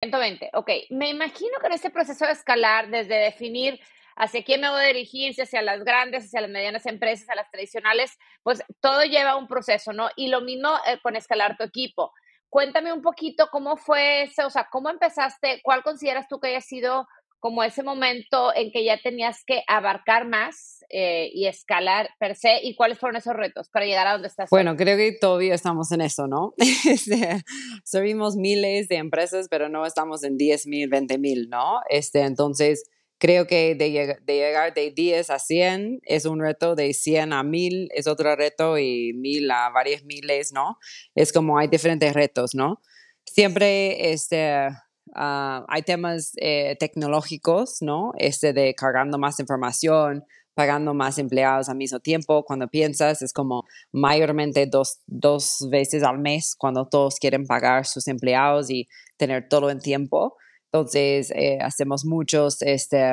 [0.00, 0.70] 120, ok.
[0.90, 3.78] Me imagino que en este proceso de escalar, desde definir
[4.16, 7.50] hacia quién me voy a dirigir, hacia las grandes, hacia las medianas empresas, a las
[7.50, 10.08] tradicionales, pues todo lleva un proceso, ¿no?
[10.16, 12.12] Y lo mismo eh, con escalar tu equipo.
[12.48, 16.60] Cuéntame un poquito cómo fue eso, o sea, cómo empezaste, cuál consideras tú que haya
[16.60, 17.06] sido
[17.42, 22.60] como ese momento en que ya tenías que abarcar más eh, y escalar per se,
[22.62, 24.48] y cuáles fueron esos retos para llegar a donde estás.
[24.48, 26.54] Bueno, creo que todavía estamos en eso, ¿no?
[26.88, 27.42] Este,
[27.82, 31.80] servimos miles de empresas, pero no estamos en 10 mil, 20 mil, ¿no?
[31.88, 32.84] Este, entonces,
[33.22, 33.92] Creo que de,
[34.26, 38.78] llegar de 10 a 100 es un reto, de 100 a 1000 es otro reto
[38.78, 40.76] y 1000 a varios miles, ¿no?
[41.14, 42.80] Es como hay diferentes retos, ¿no?
[43.24, 44.66] Siempre este,
[45.14, 48.10] ah, hay temas eh, tecnológicos, ¿no?
[48.18, 52.44] Este de cargando más información, pagando más empleados al mismo tiempo.
[52.44, 58.08] Cuando piensas, es como mayormente dos, dos veces al mes cuando todos quieren pagar sus
[58.08, 60.34] empleados y tener todo en tiempo.
[60.72, 63.12] Entonces, eh, hacemos muchos este,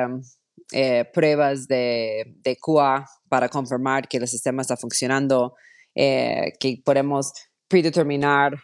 [0.72, 5.54] eh, pruebas de, de QA para confirmar que el sistema está funcionando,
[5.94, 7.32] eh, que podemos
[7.68, 8.58] predeterminar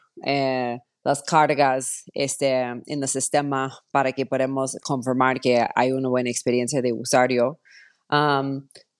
[1.05, 6.81] las cargas este, en el sistema para que podamos confirmar que hay una buena experiencia
[6.81, 7.61] de usuario.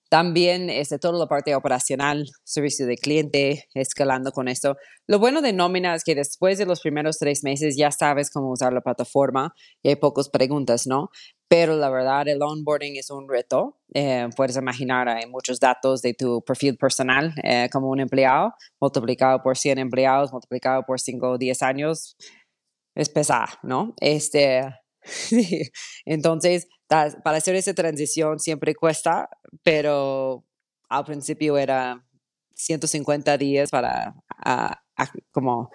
[0.09, 4.77] También este, toda la parte operacional, servicio de cliente, escalando con esto.
[5.07, 8.51] Lo bueno de Nómina es que después de los primeros tres meses ya sabes cómo
[8.51, 11.09] usar la plataforma y hay pocas preguntas, ¿no?
[11.49, 13.77] Pero la verdad, el onboarding es un reto.
[13.93, 19.41] Eh, puedes imaginar, hay muchos datos de tu perfil personal eh, como un empleado, multiplicado
[19.41, 22.17] por 100 empleados, multiplicado por 5 o 10 años,
[22.95, 23.93] es pesado, ¿no?
[24.01, 24.63] Este,
[26.05, 29.29] Entonces, para hacer esa transición siempre cuesta,
[29.63, 30.45] pero
[30.89, 32.05] al principio era
[32.55, 34.15] 150 días para
[35.31, 35.69] como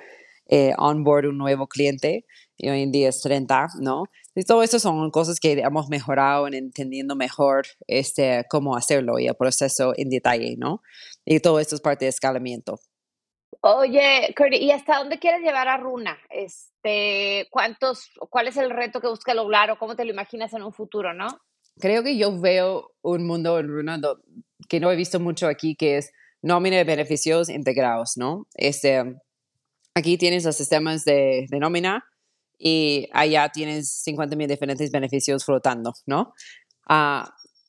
[0.47, 4.05] eh, onboard un nuevo cliente y hoy en día es 30, ¿no?
[4.35, 9.27] Y todo eso son cosas que hemos mejorado en entendiendo mejor este, cómo hacerlo y
[9.27, 10.83] el proceso en detalle, ¿no?
[11.25, 12.81] Y todo esto es parte de escalamiento.
[13.65, 16.19] Oye, Curry, ¿y hasta dónde quieres llevar a Runa?
[16.31, 20.65] Este, ¿cuántos, cuál es el reto que busca lograr o cómo te lo imaginas en
[20.65, 21.29] un futuro, no?
[21.79, 24.01] Creo que yo veo un mundo en Runa
[24.69, 28.49] que no he visto mucho aquí, que es nómina de beneficios integrados, ¿no?
[28.55, 29.01] Este,
[29.95, 32.05] aquí tienes los sistemas de, nómina
[32.59, 36.35] y allá tienes 50 mil diferentes beneficios flotando, ¿no?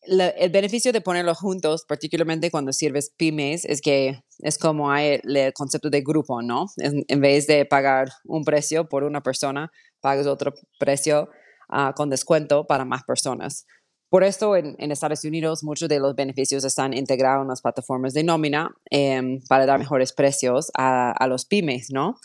[0.06, 5.20] Ah, el beneficio de ponerlos juntos, particularmente cuando sirves pymes, es que es como hay
[5.24, 6.66] el, concepto de grupo, ¿no?
[6.78, 11.30] En, vez de pagar un precio por una persona, pagas otro precio
[11.70, 13.66] ah, con descuento para más personas.
[14.10, 18.24] Por esto, en, Estados Unidos, muchos de los beneficios están integrados en las plataformas de
[18.24, 22.18] nómina em, para dar mejores precios a, a, los pymes, ¿no?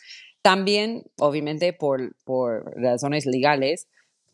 [0.42, 3.88] También, obviamente, por, por razones legales,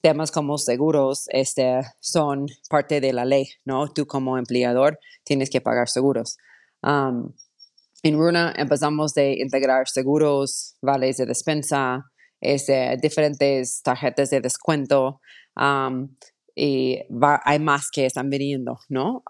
[0.05, 3.90] temas como seguros este, son parte de la ley, ¿no?
[3.90, 6.37] Tú como empleador tienes que pagar seguros.
[6.83, 12.12] en Runa empezamos de integrar seguros, vales de despensa,
[12.43, 15.23] este, diferentes tarjetas de descuento
[16.55, 16.99] y
[17.45, 19.23] hay más que están viniendo, ¿no?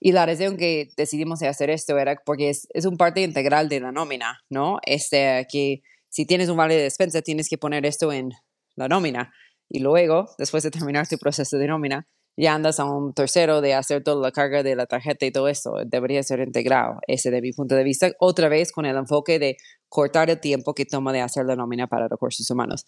[0.00, 3.80] y la razón que decidimos hacer esto era porque es, es un parte integral de
[3.80, 4.78] la nómina, ¿no?
[4.86, 8.30] Este, que si tienes un vale de despensa tienes que poner esto en
[8.74, 9.30] la nómina
[9.72, 12.06] y luego, después de terminar tu proceso de nómina,
[12.36, 15.48] ya andas a un tercero de hacer toda la carga de la tarjeta y todo
[15.48, 15.76] eso.
[15.86, 19.56] Debería ser integrado, ese de mi punto de vista, otra vez con el enfoque de
[19.88, 22.84] cortar el tiempo que toma de hacer la nómina para recursos humanos.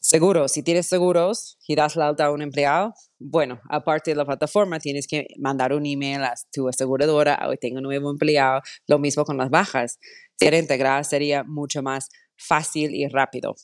[0.00, 4.26] Seguro, si tienes seguros y das la alta a un empleado, bueno, aparte de la
[4.26, 8.98] plataforma, tienes que mandar un email a tu aseguradora, hoy tengo un nuevo empleado, lo
[8.98, 9.98] mismo con las bajas.
[10.38, 13.54] Ser integrada sería mucho más fácil y rápido.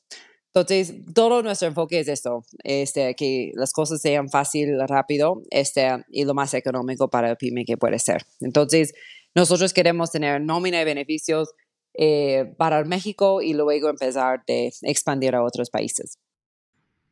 [0.55, 6.25] Entonces, todo nuestro enfoque es esto, este, que las cosas sean fácil, rápido este, y
[6.25, 8.23] lo más económico para el pyme que puede ser.
[8.41, 8.95] Entonces,
[9.35, 11.51] nosotros queremos tener nómina de beneficios
[11.99, 14.43] eh, para México y luego empezar a
[14.83, 16.21] expandir a otros países.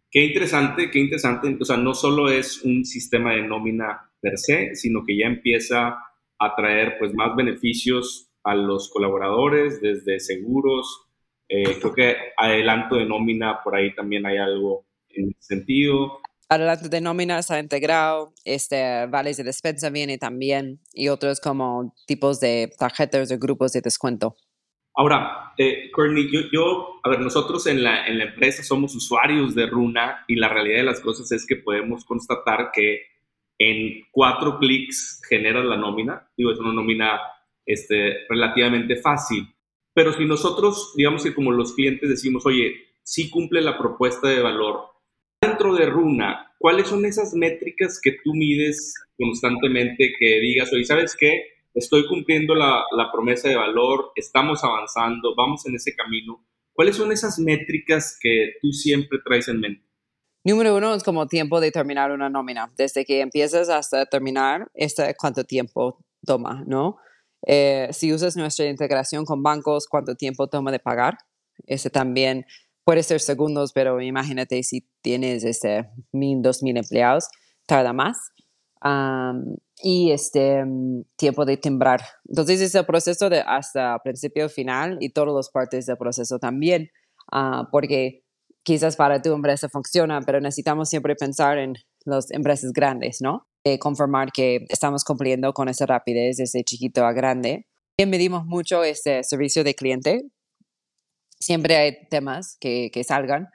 [0.08, 1.56] Qué interesante, qué interesante.
[1.60, 5.96] O sea, no solo es un sistema de nómina per se, sino que ya empieza
[6.38, 11.08] a traer pues más beneficios a los colaboradores, desde seguros,
[11.54, 16.20] eh, creo que adelanto de nómina, por ahí también hay algo en ese sentido.
[16.48, 22.40] Adelanto de nómina está integrado, este, vales de despensa viene también y otros como tipos
[22.40, 24.34] de tarjetas o grupos de descuento.
[24.94, 29.54] Ahora, eh, Courtney, yo, yo, a ver, nosotros en la, en la empresa somos usuarios
[29.54, 33.02] de Runa y la realidad de las cosas es que podemos constatar que
[33.58, 36.30] en cuatro clics generas la nómina.
[36.34, 37.20] Digo, es una nómina
[37.66, 39.46] este, relativamente fácil.
[39.94, 44.40] Pero si nosotros, digamos que como los clientes decimos, oye, sí cumple la propuesta de
[44.40, 44.92] valor,
[45.40, 51.16] dentro de Runa, ¿cuáles son esas métricas que tú mides constantemente que digas, oye, ¿sabes
[51.18, 51.44] qué?
[51.74, 56.44] Estoy cumpliendo la, promesa de valor, estamos avanzando, vamos en ese camino.
[56.74, 59.84] ¿Cuáles son esas métricas que tú siempre traes en mente?
[60.44, 62.72] Número uno es como tiempo de terminar una nómina.
[62.76, 66.98] Desde que empiezas hasta terminar, este, ¿cuánto tiempo toma, no?
[67.46, 71.18] Eh, si usas nuestra integración con bancos, ¿cuánto tiempo toma de pagar?
[71.66, 72.46] Ese también
[72.84, 77.28] puede ser segundos, pero imagínate si tienes este, mil, dos mil empleados,
[77.66, 78.18] tarda más.
[79.84, 80.64] y este
[81.16, 82.00] tiempo de timbrar.
[82.28, 86.90] Entonces es el proceso de hasta principio final y todas las partes del proceso también,
[87.32, 88.24] ah, porque
[88.64, 91.74] quizás para tu empresa funciona, pero necesitamos siempre pensar en
[92.04, 93.46] las empresas grandes, ¿no?
[93.64, 97.66] De confirmar que estamos cumpliendo con esa rapidez desde chiquito a grande.
[97.96, 100.22] También medimos mucho este servicio de cliente.
[101.38, 103.48] Siempre hay temas que, que salgan.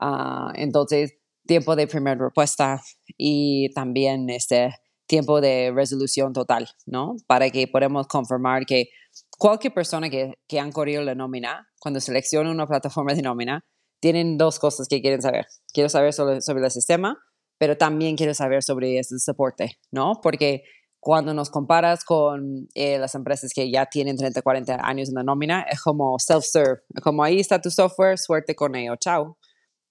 [0.00, 1.14] Ah, entonces,
[1.46, 2.82] tiempo de primera respuesta
[3.18, 4.74] y también este
[5.06, 7.16] tiempo de resolución total, ¿no?
[7.26, 8.90] Para que podamos confirmar que
[9.36, 13.64] cualquier persona que, que han corrido la nómina, cuando selecciona una plataforma de nómina,
[14.00, 15.46] tienen dos cosas que quieren saber.
[15.72, 17.18] Quiero saber sobre, sobre el sistema,
[17.60, 20.14] pero también quiero saber sobre ese soporte, ¿no?
[20.22, 20.62] Porque
[20.98, 25.22] cuando nos comparas con eh, las empresas que ya tienen 30, 40 años en la
[25.22, 29.36] nómina, es como self-serve, como ahí está tu software, suerte con ello, chao.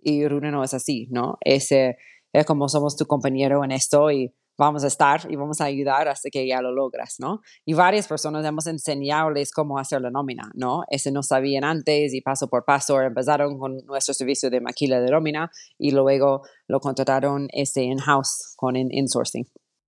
[0.01, 1.37] Y Rune no es así, ¿no?
[1.41, 1.97] Ese,
[2.33, 6.09] es como somos tu compañero en esto y vamos a estar y vamos a ayudar
[6.09, 7.41] hasta que ya lo logras, ¿no?
[7.65, 10.83] Y varias personas hemos enseñado cómo hacer la nómina, ¿no?
[10.89, 15.09] Ese no sabían antes y paso por paso empezaron con nuestro servicio de maquila de
[15.11, 19.47] nómina y luego lo contrataron este in-house con insourcing.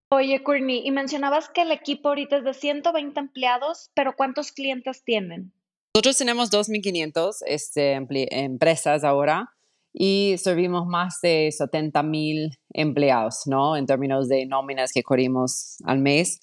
[0.10, 5.04] Oye, Courtney, y mencionabas que el equipo ahorita es de 120 empleados, pero ¿cuántos clientes
[5.04, 5.54] tienen?
[5.94, 7.94] Nosotros tenemos 2.500 este,
[8.32, 9.54] empresas ahora
[9.94, 13.76] y servimos más de 70 mil empleados, ¿no?
[13.76, 16.40] En términos de nóminas que corrimos al mes,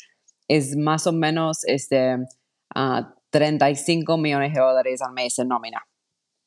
[0.49, 2.17] es más o menos este,
[3.31, 5.87] 35 millones de dólares al mes en nómina.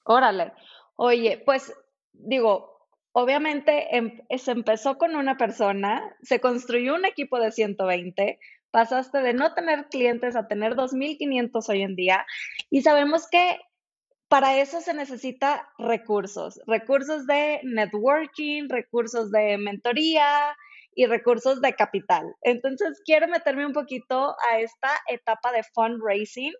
[0.05, 0.53] Órale.
[0.95, 1.73] Oye, pues
[2.13, 2.71] digo,
[3.11, 8.39] obviamente em, se empezó con una persona, se construyó un equipo de 120,
[8.71, 12.25] pasaste de no tener clientes a tener 2.500 hoy en día
[12.69, 13.59] y sabemos que
[14.31, 20.55] para eso se necesita recursos, recursos de networking, recursos de mentoría
[20.95, 22.33] y recursos de capital.
[22.41, 26.53] Entonces, quiero meterme un poquito a esta etapa de fundraising,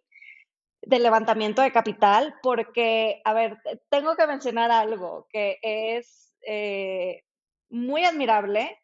[0.81, 3.57] de levantamiento de capital, porque, a ver,
[3.89, 7.23] tengo que mencionar algo que es eh,
[7.69, 8.77] muy admirable,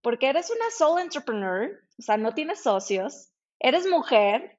[0.00, 1.68] porque eres una sole entrepreneur,
[1.98, 4.58] o sea, no tienes socios, eres mujer,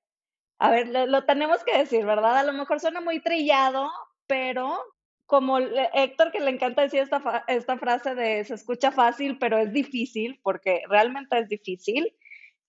[0.63, 2.37] a ver, lo, tenemos que decir, ¿verdad?
[2.37, 3.91] A lo mejor suena muy trillado,
[4.27, 4.79] pero
[5.25, 9.73] como Héctor que le encanta decir esta, esta frase de se escucha fácil, pero es
[9.73, 12.15] difícil, porque realmente es difícil,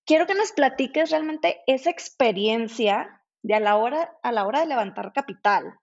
[0.04, 4.66] quiero que nos platiques realmente esa experiencia de a la hora, a la hora de
[4.66, 5.78] levantar capital.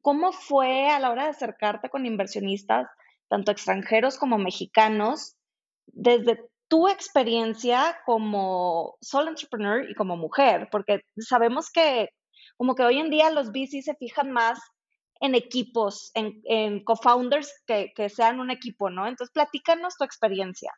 [0.00, 2.88] ¿Cómo fue a la hora de acercarte con inversionistas,
[3.28, 5.36] tanto extranjeros como mexicanos,
[5.84, 12.08] desde tu experiencia como solo entrepreneur y como mujer, porque sabemos que
[12.56, 14.58] como que hoy en día los VC se fijan más
[15.20, 19.06] en equipos, en, en co-founders que, que, sean un equipo, ¿no?
[19.06, 20.72] Entonces, platícanos tu experiencia.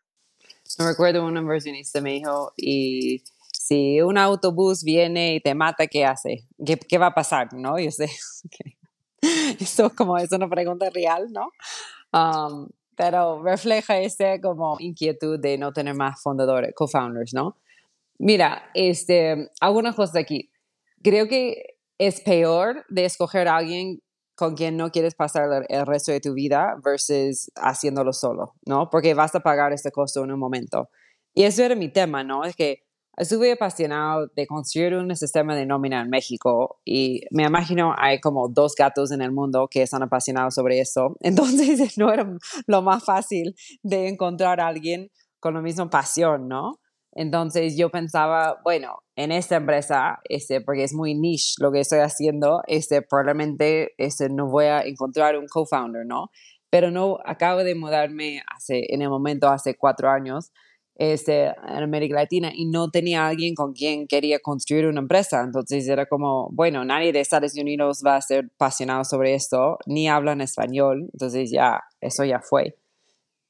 [0.78, 3.22] Me recuerdo un inversionista me dijo, y
[3.52, 6.46] si un autobús viene y te mata, ¿qué hace?
[6.64, 7.52] ¿Qué, qué va a pasar?
[7.54, 7.78] ¿No?
[7.78, 8.08] Yo sé,
[8.46, 8.76] okay.
[9.58, 11.50] eso como es una pregunta real, ¿no?
[12.12, 17.56] Um, pero refleja este como inquietud de no tener más fundadores, co-founders, ¿no?
[18.18, 20.50] Mira, este, algunas cosas aquí.
[21.02, 24.00] Creo que es peor de escoger a alguien
[24.34, 28.90] con quien no quieres pasar el resto de tu vida versus haciéndolo solo, ¿no?
[28.90, 30.90] Porque vas a pagar este costo en un momento.
[31.34, 32.44] Y eso era mi tema, ¿no?
[32.44, 32.85] Es que
[33.16, 38.48] estuve apasionado de construir un sistema de nómina en México y me imagino hay como
[38.48, 41.16] dos gatos en el mundo que están apasionados sobre eso.
[41.20, 42.30] Entonces no era
[42.66, 46.80] lo más fácil de encontrar a alguien con la misma pasión, ¿no?
[47.12, 52.00] Entonces yo pensaba, bueno, en esta empresa, este, porque es muy niche lo que estoy
[52.00, 56.28] haciendo, este, probablemente este, no voy a encontrar un co-founder, ¿no?
[56.68, 60.52] Pero no, acabo de mudarme hace, en el momento hace cuatro años
[60.98, 65.42] este, en América Latina y no tenía alguien con quien quería construir una empresa.
[65.42, 70.08] Entonces era como, bueno, nadie de Estados Unidos va a ser apasionado sobre esto, ni
[70.08, 72.78] hablan español, entonces ya, eso ya fue.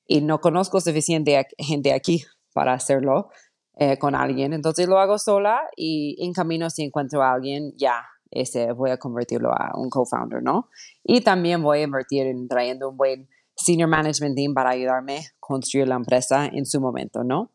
[0.07, 3.31] Y no conozco suficiente gente aquí para hacerlo
[3.79, 8.05] eh, con alguien, entonces lo hago sola y en camino si encuentro a alguien, ya,
[8.31, 10.69] ese, voy a convertirlo a un co-founder, ¿no?
[11.05, 15.23] Y también voy a invertir en trayendo un buen senior management team para ayudarme a
[15.41, 17.53] construir la empresa en su momento, ¿no?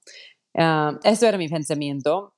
[0.53, 2.33] Uh, eso era mi pensamiento.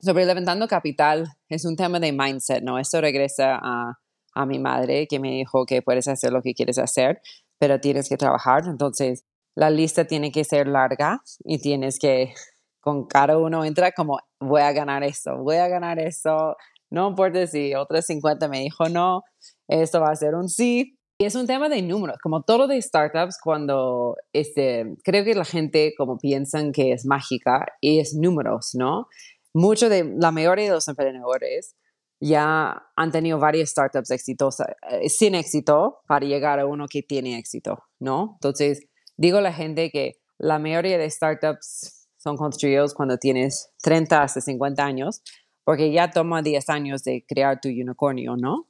[0.00, 2.78] Sobre levantando capital, es un tema de mindset, ¿no?
[2.78, 3.98] Esto regresa a,
[4.34, 7.20] a mi madre que me dijo que puedes hacer lo que quieres hacer,
[7.58, 8.64] pero tienes que trabajar.
[8.66, 9.24] Entonces,
[9.56, 12.32] la lista tiene que ser larga y tienes que,
[12.80, 16.56] con cada uno entra como, voy a ganar esto, voy a ganar esto.
[16.90, 19.22] No importa si otros 50 me dijo no,
[19.66, 22.80] esto va a ser un sí, y es un tema de números, como todo de
[22.80, 28.70] startups, cuando este, creo que la gente como piensan que es mágica y es números,
[28.74, 29.08] ¿no?
[29.52, 31.74] Mucho de, la mayoría de los emprendedores
[32.20, 37.36] ya han tenido varias startups exitosas, eh, sin éxito, para llegar a uno que tiene
[37.36, 38.34] éxito, ¿no?
[38.34, 44.22] Entonces, digo a la gente que la mayoría de startups son construidos cuando tienes 30
[44.22, 45.22] hasta 50 años,
[45.64, 48.67] porque ya toma 10 años de crear tu unicornio, ¿no?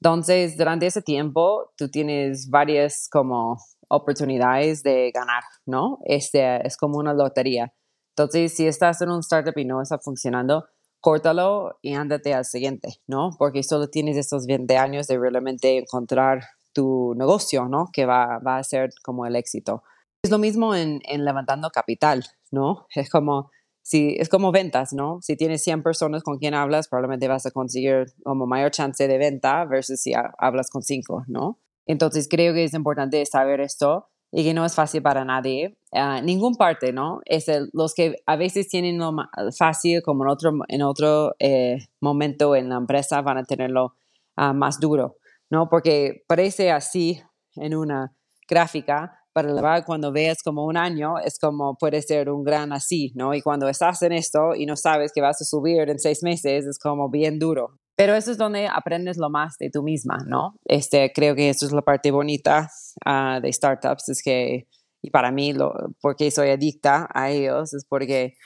[0.00, 3.56] Entonces, durante ese tiempo, tú tienes varias como
[3.88, 5.98] oportunidades de ganar, ¿no?
[6.04, 7.72] Este es como una lotería.
[8.16, 10.66] Entonces, si estás en un startup y no está funcionando,
[11.00, 13.30] córtalo y ándate al siguiente, ¿no?
[13.38, 16.42] Porque solo tienes estos 20 años de realmente encontrar
[16.72, 17.86] tu negocio, ¿no?
[17.92, 19.82] Que va, va a ser como el éxito.
[20.22, 22.86] Es lo mismo en, en levantando capital, ¿no?
[22.94, 23.50] Es como,
[23.86, 25.20] si, es como ventas, ¿no?
[25.22, 29.16] Si tienes 100 personas con quien hablas, probablemente vas a conseguir como mayor chance de
[29.16, 31.60] venta versus si hablas con 5, ¿no?
[31.86, 36.20] Entonces creo que es importante saber esto y que no es fácil para nadie, uh,
[36.20, 37.20] ningún parte, ¿no?
[37.26, 39.14] Es los que a veces tienen lo
[39.56, 43.94] fácil como en otro, en otro eh, momento en la empresa van a tenerlo
[44.36, 45.18] uh, más duro,
[45.48, 45.68] ¿no?
[45.68, 47.22] Porque parece así
[47.54, 48.16] en una
[48.48, 53.34] gráfica, para cuando veas como un año, es como puede ser un gran así, ¿no?
[53.34, 56.64] Y cuando estás en esto y no sabes que vas a subir en seis meses,
[56.64, 57.78] es como bien duro.
[57.96, 60.54] Pero eso es donde aprendes lo más de tú misma, ¿no?
[60.64, 62.70] Este, creo que eso es la parte bonita
[63.04, 64.68] uh, de startups, es que,
[65.02, 68.38] y para mí, lo, porque soy adicta a ellos, es porque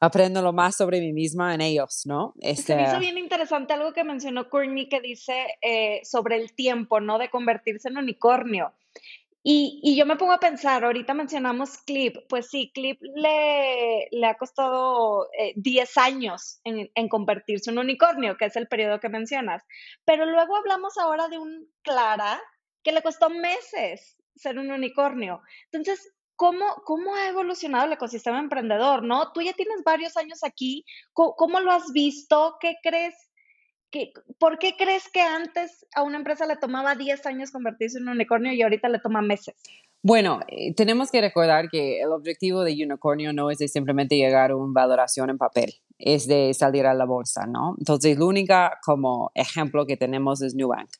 [0.00, 2.34] aprendo lo más sobre mí misma en ellos, ¿no?
[2.40, 2.62] Este...
[2.62, 7.00] Se me hizo bien interesante algo que mencionó Courtney que dice eh, sobre el tiempo,
[7.00, 7.18] ¿no?
[7.18, 8.72] De convertirse en unicornio.
[9.46, 14.38] Y, yo me pongo a pensar, ahorita mencionamos Clip, pues sí, Clip le, le ha
[14.38, 19.10] costado 10 eh, años en, en, convertirse en un unicornio, que es el periodo que
[19.10, 19.62] mencionas.
[20.06, 22.40] Pero luego hablamos ahora de un Clara
[22.82, 25.42] que le costó meses ser un unicornio.
[25.70, 29.02] Entonces, ¿cómo, cómo ha evolucionado el ecosistema emprendedor?
[29.02, 29.30] ¿no?
[29.32, 32.56] Tú ya tienes varios años aquí, cómo lo has visto?
[32.60, 33.14] ¿Qué crees
[34.38, 38.10] ¿Por qué crees que antes a una empresa le tomaba 10 años convertirse en un
[38.10, 39.54] unicornio y ahorita le toma meses?
[40.02, 44.50] Bueno, eh, tenemos que recordar que el objetivo de unicornio no es de simplemente llegar
[44.50, 47.74] a una valoración en papel, es de salir a la bolsa, ¿no?
[47.78, 50.90] Entonces, el único como ejemplo que tenemos es Nubank,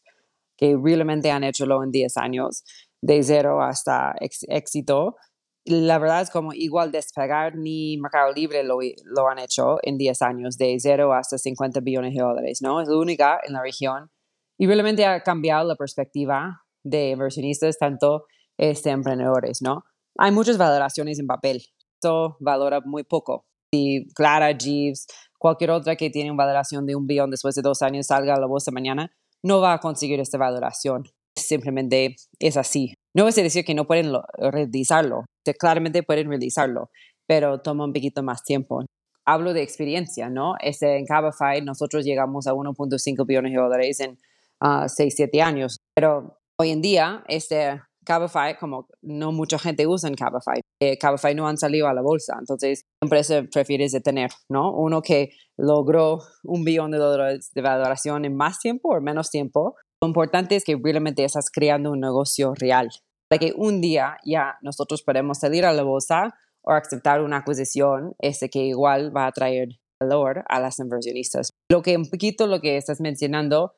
[0.56, 2.64] que realmente han hecho en 10 años,
[3.02, 5.16] de cero hasta éxito,
[5.64, 10.22] la verdad es como igual despegar ni Mercado Libre lo, lo, han hecho en 10
[10.22, 12.80] años, de 0 hasta 50 billones de dólares, ¿no?
[12.80, 14.10] Es la única en la región
[14.58, 18.26] y realmente ha cambiado la perspectiva de inversionistas, tanto
[18.58, 19.84] este, emprendedores, ¿no?
[20.18, 21.62] Hay muchas valoraciones en papel,
[21.94, 23.46] esto valora muy poco.
[23.72, 25.06] Si Clara, Jeeves,
[25.38, 28.40] cualquier otra que tiene una valoración de un billón después de dos años salga a
[28.40, 29.10] la bolsa mañana,
[29.42, 31.04] no va a conseguir esta valoración.
[31.36, 32.94] Simplemente es así.
[33.14, 36.88] No es decir que no pueden realizarlo, claramente pueden realizarlo,
[37.26, 38.84] pero toma un poquito más tiempo.
[39.26, 40.54] Hablo de experiencia, ¿no?
[40.60, 44.18] Este, en Cabify nosotros llegamos a 1.5 billones de dólares en
[44.86, 50.08] 6, uh, 7 años, pero hoy en día este, Cabify, como no mucha gente usa
[50.08, 54.30] en Cabify, eh, Cabify no han salido a la bolsa, entonces la empresa prefiere detener,
[54.48, 54.72] ¿no?
[54.72, 59.76] Uno que logró un billón de dólares de valoración en más tiempo o menos tiempo,
[60.02, 62.90] lo importante es que realmente estás creando un negocio real,
[63.28, 68.14] para que un día ya nosotros podemos salir a la bolsa o aceptar una acusación
[68.18, 69.68] ese que igual va a traer
[70.00, 71.50] valor a las inversionistas.
[71.70, 73.74] Lo que un poquito lo que estás mencionando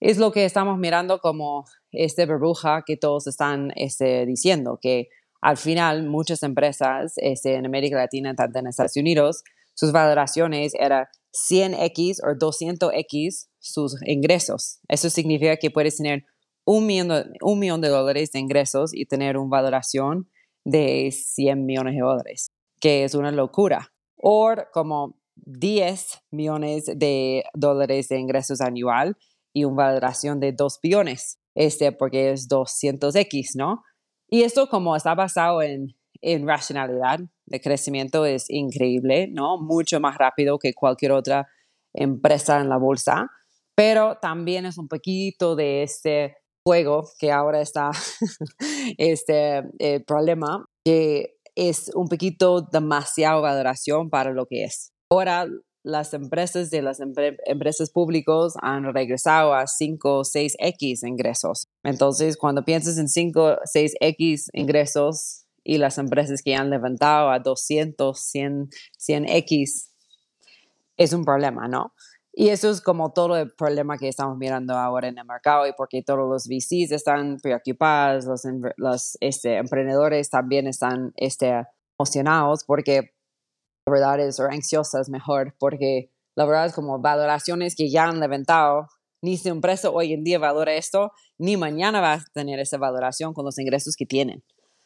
[0.00, 5.08] es lo que estamos mirando como este burbuja que todos están este, diciendo, que
[5.40, 11.06] al final muchas empresas este, en América Latina, tanto en Estados Unidos, sus valoraciones eran
[11.32, 14.80] 100x o 200x sus ingresos.
[14.88, 16.24] Eso significa que puedes tener
[16.64, 20.28] un millón, un millón de dólares de ingresos y tener una valoración
[20.64, 23.92] de 100 millones de dólares, que es una locura.
[24.16, 29.16] O como 10 millones de dólares de ingresos anual
[29.52, 33.82] y una valoración de 2 billones, este, porque es 200x, ¿no?
[34.28, 39.58] Y esto como está basado en, en racionalidad, de crecimiento es increíble, ¿no?
[39.58, 41.46] Mucho más rápido que cualquier otra
[41.92, 43.30] empresa en la bolsa,
[43.74, 47.90] pero también es un poquito de este juego que ahora está
[48.98, 54.92] este eh, problema que es un poquito demasiado valoración para lo que es.
[55.10, 55.46] Ahora
[55.84, 61.68] las empresas de las empresas públicas han regresado a 5 o 6x ingresos.
[61.84, 67.38] Entonces, cuando piensas en 5 o 6x ingresos y las empresas que han levantado a
[67.38, 69.90] 200, 100, 100x,
[70.96, 71.92] es un problema, ¿no?
[72.36, 75.72] Y eso es como todo el problema que estamos mirando ahora en el mercado y
[75.72, 78.24] porque todos los VCs están preocupados,
[78.76, 81.64] los, este, emprendedores también están este,
[81.96, 83.14] emocionados porque
[83.86, 88.18] la verdad es, o ansiosas mejor, porque la verdad es como valoraciones que ya han
[88.18, 88.88] levantado,
[89.22, 93.32] ni su empresa hoy en día valora esto, ni mañana va a tener esa valoración
[93.32, 94.42] con los ingresos que tienen.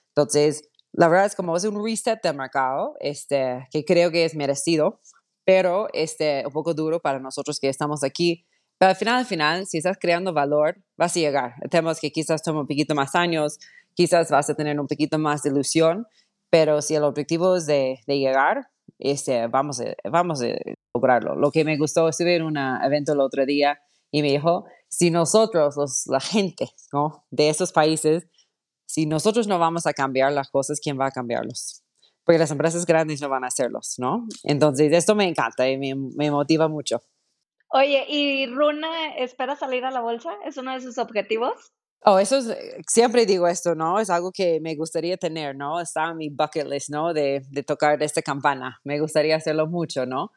[0.09, 4.35] Entonces, la verdad es como es un reset de mercado, este, que creo que es
[4.35, 5.01] merecido,
[5.49, 8.45] pero este, un poco duro para nosotros que estamos aquí.
[8.77, 11.55] Pero al final, al final, si estás creando valor, vas a llegar.
[11.63, 13.59] Es que quizás tome un poquito más años,
[13.95, 16.07] quizás vas a tener un poquito más de ilusión,
[16.51, 18.69] pero si el objetivo es de, de llegar,
[18.99, 20.49] este, vamos, a, vamos a
[20.93, 21.35] lograrlo.
[21.35, 23.81] Lo que me gustó, estuve en un evento el otro día
[24.11, 27.25] y me dijo, si nosotros, los, la gente ¿no?
[27.31, 28.27] de esos países,
[28.85, 31.85] si nosotros no vamos a cambiar las cosas, ¿quién va a cambiarlos?
[32.29, 34.27] Porque las empresas grandes no van a hacerlos, ¿no?
[34.45, 37.01] Entonces, esto me encanta y me, me motiva mucho.
[37.71, 40.35] Oye, ¿y Runa espera salir a la bolsa?
[40.45, 41.55] ¿Es uno de sus objetivos?
[42.05, 42.55] Oh, eso es,
[42.87, 43.99] siempre digo esto, ¿no?
[43.99, 45.81] Es algo que me gustaría tener, ¿no?
[45.81, 47.15] Está en mi bucket list, ¿no?
[47.15, 48.79] De, de tocar esta campana.
[48.85, 50.31] Me gustaría hacerlo mucho, ¿no?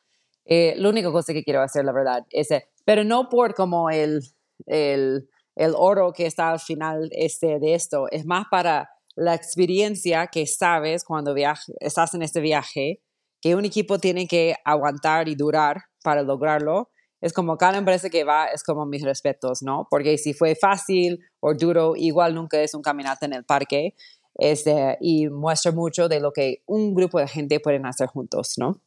[0.46, 2.48] Eh, la única cosa que quiero hacer, la verdad, es,
[2.86, 4.22] pero no por como el,
[4.66, 5.28] el,
[5.58, 10.46] el oro que está al final este, de esto, es más para la experiencia que
[10.48, 11.36] sabes cuando
[11.80, 13.02] estás en este viaje,
[13.42, 16.90] que un equipo tiene que aguantar y durar para lograrlo.
[17.22, 19.88] Es como cada empresa que va, es como mis respetos, ¿no?
[19.90, 23.94] Porque si fue fácil o duro, igual nunca es un caminata en el parque.
[24.36, 28.82] Este, y muestra mucho de lo que un grupo de gente pueden hacer juntos, ¿no?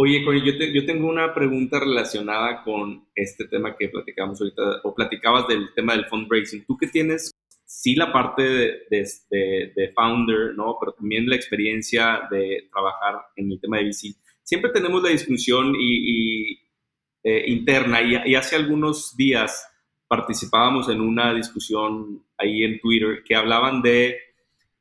[0.00, 5.48] Oye, yo, yo tengo una pregunta relacionada con este tema que platicamos ahorita, o platicabas
[5.48, 6.64] del tema del fundraising.
[6.66, 7.32] Tú que tienes,
[7.78, 10.76] sí, la parte de, de, de, founder, ¿no?
[10.80, 14.16] Pero también la experiencia de trabajar en el tema de VC.
[14.42, 19.64] Siempre tenemos la discusión eh, interna y, hace algunos días
[20.08, 24.16] participábamos en una discusión ahí en Twitter que hablaban de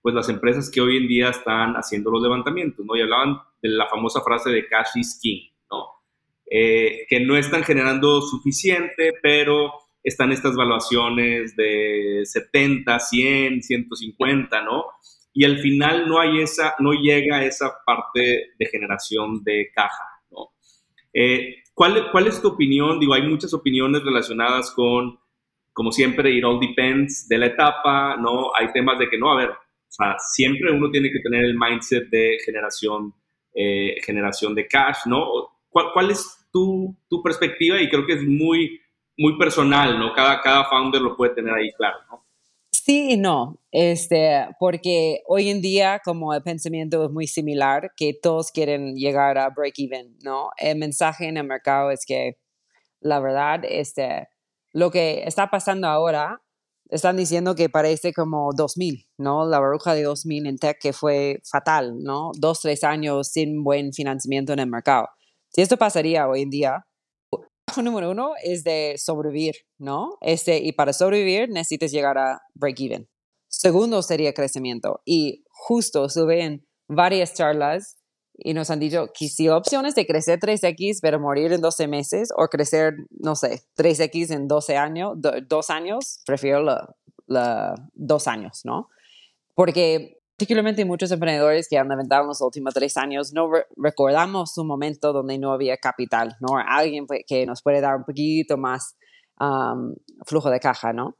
[0.01, 2.95] pues las empresas que hoy en día están haciendo los levantamientos, ¿no?
[2.95, 5.85] Y hablaban de la famosa frase de cash is king, ¿no?
[6.49, 9.71] Eh, que no están generando suficiente, pero
[10.03, 14.85] están estas valuaciones de 70, 100, 150, ¿no?
[15.33, 20.49] Y al final no hay esa, no llega esa parte de generación de caja, ¿no?
[21.13, 22.99] Eh, ¿cuál, ¿Cuál es tu opinión?
[22.99, 25.19] Digo, hay muchas opiniones relacionadas con,
[25.73, 28.51] como siempre, it all depends de la etapa, ¿no?
[28.55, 29.51] Hay temas de que no, a ver,
[29.87, 33.13] o sea, siempre uno tiene que tener el mindset de generación,
[33.53, 35.27] eh, generación de cash, ¿no?
[35.69, 37.79] ¿Cuál, ¿Cuál, es tu, tu, perspectiva?
[37.79, 38.81] Y creo que es muy,
[39.17, 40.13] muy personal, ¿no?
[40.13, 42.23] Cada, cada founder lo puede tener ahí claro, ¿no?
[42.71, 48.13] Sí y no, este, porque hoy en día como el pensamiento es muy similar, que
[48.13, 50.51] todos quieren llegar a break even, ¿no?
[50.57, 52.37] El mensaje en el mercado es que
[52.99, 54.27] la verdad, este,
[54.73, 56.41] lo que está pasando ahora
[56.89, 59.45] están diciendo que parece como 2000, ¿no?
[59.45, 62.31] La burbuja de 2000 en tech que fue fatal, ¿no?
[62.37, 65.09] Dos, tres años sin buen financiamiento en el mercado.
[65.49, 66.86] Si esto pasaría hoy en día,
[67.75, 70.17] el número uno es de sobrevivir, ¿no?
[70.21, 73.09] Este, y para sobrevivir necesitas llegar a break even.
[73.47, 75.01] Segundo sería crecimiento.
[75.05, 77.97] Y justo sube en varias charlas
[78.33, 82.29] y nos han dicho que si opciones de crecer 3X pero morir en 12 meses
[82.35, 85.15] o crecer, no sé, 3X en 12 años,
[85.47, 86.61] dos años, prefiero
[87.25, 88.89] la, dos años, ¿no?
[89.55, 94.67] Porque particularmente muchos emprendedores que han aventado en los últimos tres años, no recordamos un
[94.67, 96.57] momento donde no había capital, ¿no?
[96.57, 98.95] Alguien que nos puede dar un poquito más
[100.25, 101.17] flujo de caja, ¿no?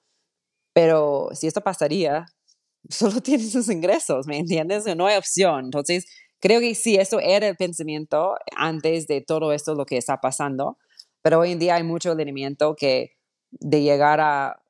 [0.73, 2.25] Pero si esto pasaría,
[2.89, 4.85] solo tienes sus ingresos, ¿me entiendes?
[4.95, 5.65] No hay opción.
[5.65, 6.05] Entonces,
[6.39, 10.77] Creo que sí, eso era el pensamiento antes de todo esto, lo que está pasando,
[11.23, 13.13] pero hoy en día hay mucho alineamiento que
[13.49, 14.61] de llegar a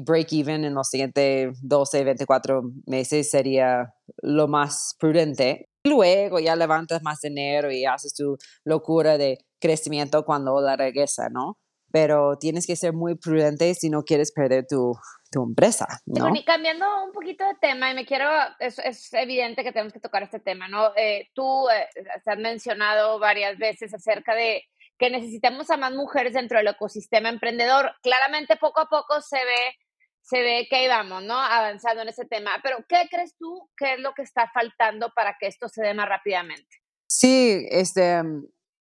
[0.00, 5.68] break even en los siguientes 12, 24 meses sería lo más prudente.
[5.84, 11.58] Luego ya levantas más dinero y haces tu locura de crecimiento cuando la regresa, ¿no?
[11.90, 14.94] Pero tienes que ser muy prudente si no quieres perder tu,
[15.32, 15.86] tu empresa.
[16.06, 16.34] ¿no?
[16.34, 18.28] y cambiando un poquito de tema, y me quiero,
[18.60, 20.92] es, es evidente que tenemos que tocar este tema, ¿no?
[20.96, 21.88] Eh, tú eh,
[22.26, 24.62] has mencionado varias veces acerca de
[25.02, 27.90] que necesitamos a más mujeres dentro del ecosistema emprendedor.
[28.02, 29.74] Claramente poco a poco se ve,
[30.20, 31.34] se ve que ahí vamos, ¿no?
[31.34, 32.52] Avanzando en ese tema.
[32.62, 35.92] Pero, ¿qué crees tú que es lo que está faltando para que esto se dé
[35.92, 36.68] más rápidamente?
[37.08, 38.22] Sí, este,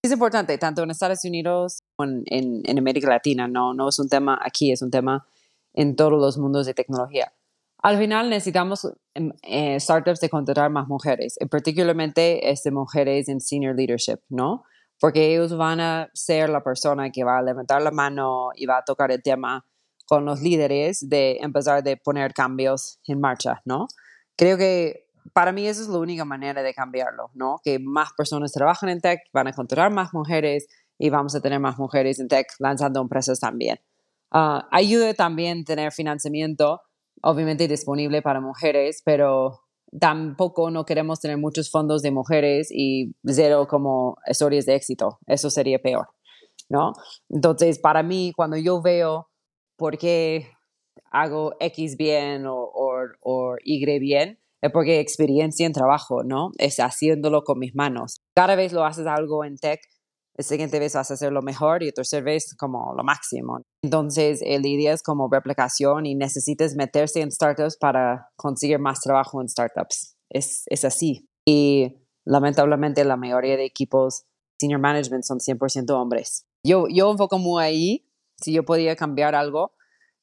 [0.04, 3.74] es importante, tanto en Estados Unidos como en, en, en América Latina, ¿no?
[3.74, 5.26] No es un tema aquí, es un tema
[5.74, 7.34] en todos los mundos de tecnología.
[7.80, 13.76] Al final necesitamos em, eh, startups de contratar más mujeres, particularmente este, mujeres en senior
[13.76, 14.66] leadership, ¿no?
[15.02, 18.78] Porque ellos van a ser la persona que va a levantar la mano y va
[18.78, 19.66] a tocar el tema
[20.06, 23.88] con los líderes de empezar de poner cambios en marcha, ¿no?
[24.38, 27.60] Creo que para mí esa es la única manera de cambiarlo, ¿no?
[27.64, 30.68] Que más personas trabajan en tech, van a contratar más mujeres
[31.00, 33.80] y vamos a tener más mujeres en tech lanzando empresas también.
[34.32, 36.82] Uh, ayuda también tener financiamiento,
[37.24, 39.62] obviamente disponible para mujeres, pero
[40.00, 45.20] tampoco no queremos tener muchos fondos de mujeres y cero como historias de éxito.
[45.28, 46.08] Eso sería peor,
[46.70, 46.94] ¿no?
[47.30, 49.30] Entonces, para mí, cuando yo veo
[49.78, 50.48] por qué
[51.12, 56.52] hago X bien o, o, Y bien, es porque experiencia en trabajo, ¿no?
[56.58, 58.22] Es haciéndolo con mis manos.
[58.36, 59.82] Cada vez lo haces algo en tech,
[60.42, 63.62] la siguiente vez vas a hacerlo mejor y la tercera vez como lo máximo.
[63.84, 69.40] Entonces, el idea es como replicación y necesitas meterse en startups para conseguir más trabajo
[69.40, 70.18] en startups.
[70.30, 71.28] Es, es así.
[71.46, 74.24] Y lamentablemente la mayoría de equipos
[74.60, 76.48] senior management son 100% hombres.
[76.66, 78.08] Yo, yo enfoco muy ahí.
[78.42, 79.74] Si yo podía cambiar algo,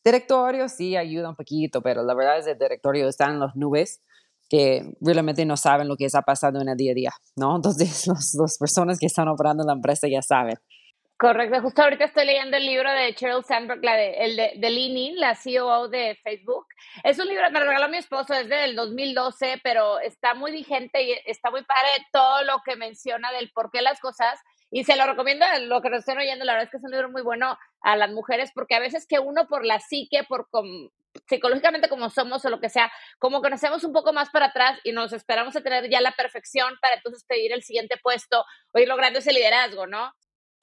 [0.05, 3.55] directorio sí ayuda un poquito, pero la verdad es que el directorio está en las
[3.55, 4.01] nubes
[4.49, 7.57] que realmente no saben lo que está pasando en el día a día, ¿no?
[7.57, 8.07] Entonces,
[8.39, 10.57] las personas que están operando la empresa ya saben.
[11.19, 14.71] Correcto, justo ahorita estoy leyendo el libro de Sheryl Sandberg, la de, el de, de
[14.71, 16.67] Lini, la CEO de Facebook.
[17.03, 21.03] Es un libro que me regaló mi esposo desde el 2012, pero está muy vigente
[21.03, 24.39] y está muy padre todo lo que menciona del por qué las cosas
[24.71, 26.45] y se lo recomiendo a lo que nos estén oyendo.
[26.45, 29.07] La verdad es que es un libro muy bueno a las mujeres porque a veces
[29.07, 30.49] que uno por la psique, por
[31.29, 34.47] psicológicamente como somos o lo que sea, como que nos hacemos un poco más para
[34.47, 38.45] atrás y nos esperamos a tener ya la perfección para entonces pedir el siguiente puesto
[38.73, 40.13] o ir logrando ese liderazgo, ¿no?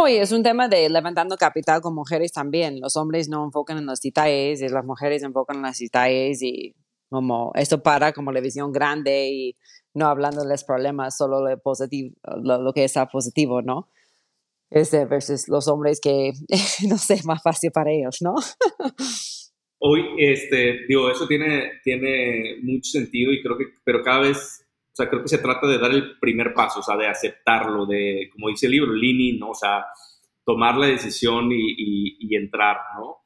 [0.08, 2.82] Y es un tema de levantando capital con mujeres también.
[2.82, 6.76] Los hombres no enfocan en los detalles y las mujeres enfocan en los detalles y
[7.10, 9.56] como esto para como la visión grande y
[9.94, 13.88] no hablando de los problemas, solo lo, positivo, lo que está positivo, ¿no?
[14.70, 16.32] Este, versus los hombres que,
[16.90, 18.36] no sé, más fácil para ellos, ¿no?
[19.80, 24.96] Hoy, este, digo, eso tiene, tiene mucho sentido y creo que, pero cada vez, o
[24.96, 28.30] sea, creo que se trata de dar el primer paso, o sea, de aceptarlo, de,
[28.32, 29.50] como dice el libro, Lini, ¿no?
[29.50, 29.86] O sea,
[30.46, 33.18] tomar la decisión y, y, entrar, ¿no?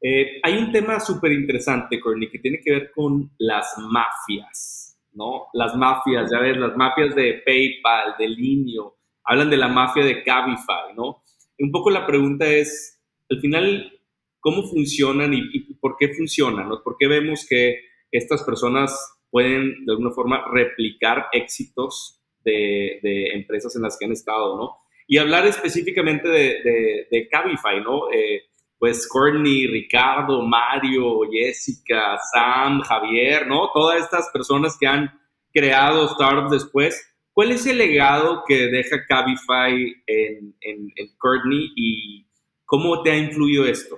[0.00, 5.46] Eh, hay un tema súper interesante, Courtney, que tiene que ver con las mafias, ¿no?
[5.54, 8.97] Las mafias, ya ves, las mafias de PayPal, de Linio,
[9.28, 11.22] hablan de la mafia de Cabify, ¿no?
[11.58, 12.98] Un poco la pregunta es,
[13.28, 13.92] al final,
[14.40, 16.68] ¿cómo funcionan y, por qué funcionan?
[16.68, 16.82] ¿no?
[16.82, 18.96] ¿Por qué vemos que estas personas
[19.30, 23.00] pueden de alguna forma replicar éxitos de,
[23.34, 24.76] empresas en las que han estado, ¿no?
[25.06, 28.10] Y hablar específicamente de, Cabify, ¿no?
[28.10, 28.44] Eh,
[28.78, 33.70] pues Courtney, Ricardo, Mario, Jessica, Sam, Javier, ¿no?
[33.74, 35.10] Todas estas personas que han
[35.52, 39.72] creado startups después, ¿Cuál es el legado que deja Cabify
[40.08, 42.26] en, en, Courtney y
[42.64, 43.96] cómo te ha influido esto?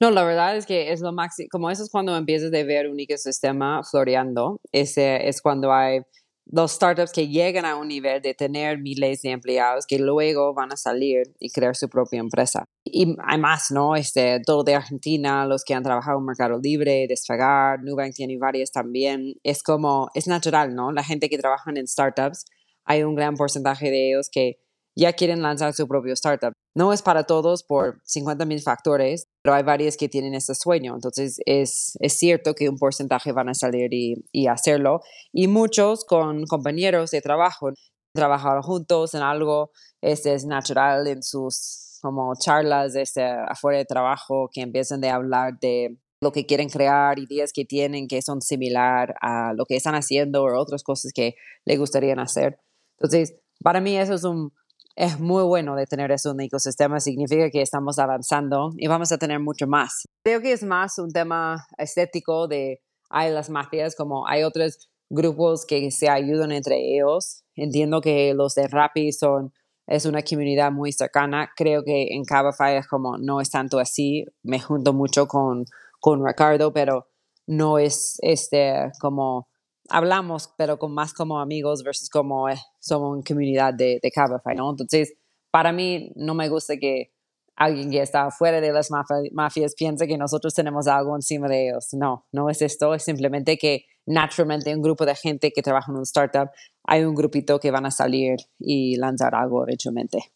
[0.00, 2.88] No, la verdad es que es lo máximo, como eso es cuando empiezas a ver
[2.88, 6.02] un ecosistema floreando, ese es cuando hay
[6.46, 10.72] los startups que llegan a un nivel de tener miles de empleados que luego van
[10.72, 12.66] a salir y crear su propia empresa.
[12.84, 13.96] Y hay más, ¿no?
[13.96, 18.72] Este, todo de Argentina, los que han trabajado en Mercado Libre, Desfagar, Nubank tiene varias
[18.72, 19.34] también.
[19.42, 20.92] Es como, es natural, ¿no?
[20.92, 22.44] La gente que trabaja en startups
[22.84, 24.58] hay un gran porcentaje de ellos que
[24.96, 26.52] ya quieren lanzar su propio startup.
[26.74, 30.94] No es para todos por 50 mil factores, pero hay varios que tienen ese sueño.
[30.94, 35.00] Entonces es, es cierto que un porcentaje van a salir y, y, hacerlo.
[35.32, 37.70] Y muchos con compañeros de trabajo,
[38.14, 39.70] trabajar juntos en algo,
[40.02, 45.58] este es natural en sus como charlas este, afuera de trabajo que empiezan de hablar
[45.60, 49.94] de lo que quieren crear, ideas que tienen que son similar a lo que están
[49.94, 52.58] haciendo o otras cosas que le gustaría hacer.
[53.00, 54.52] Entonces, para mí eso es un,
[54.96, 59.10] es muy bueno de tener eso en un ecosistema, significa que estamos avanzando y vamos
[59.12, 60.04] a tener mucho más.
[60.22, 65.66] Creo que es más un tema estético de, hay las mafias, como hay otros grupos
[65.66, 67.42] que se ayudan entre ellos.
[67.56, 69.52] Entiendo que los de Rappi son,
[69.86, 71.50] es una comunidad muy cercana.
[71.56, 74.24] Creo que en Cabify es como, no es tanto así.
[74.42, 75.64] Me junto mucho con,
[75.98, 77.08] con Ricardo, pero
[77.46, 79.48] no es este como
[79.90, 84.54] hablamos, pero con más como amigos versus como eh, somos una comunidad de, de Cabify,
[84.54, 84.70] ¿no?
[84.70, 85.14] Entonces,
[85.50, 87.12] para mí no me gusta que
[87.56, 88.90] alguien que está fuera de las
[89.32, 91.88] mafias piense que nosotros tenemos algo encima de ellos.
[91.92, 95.98] No, no es esto, es simplemente que naturalmente un grupo de gente que trabaja en
[95.98, 96.50] un startup,
[96.84, 100.32] hay un grupito que van a salir y lanzar algo eventualmente.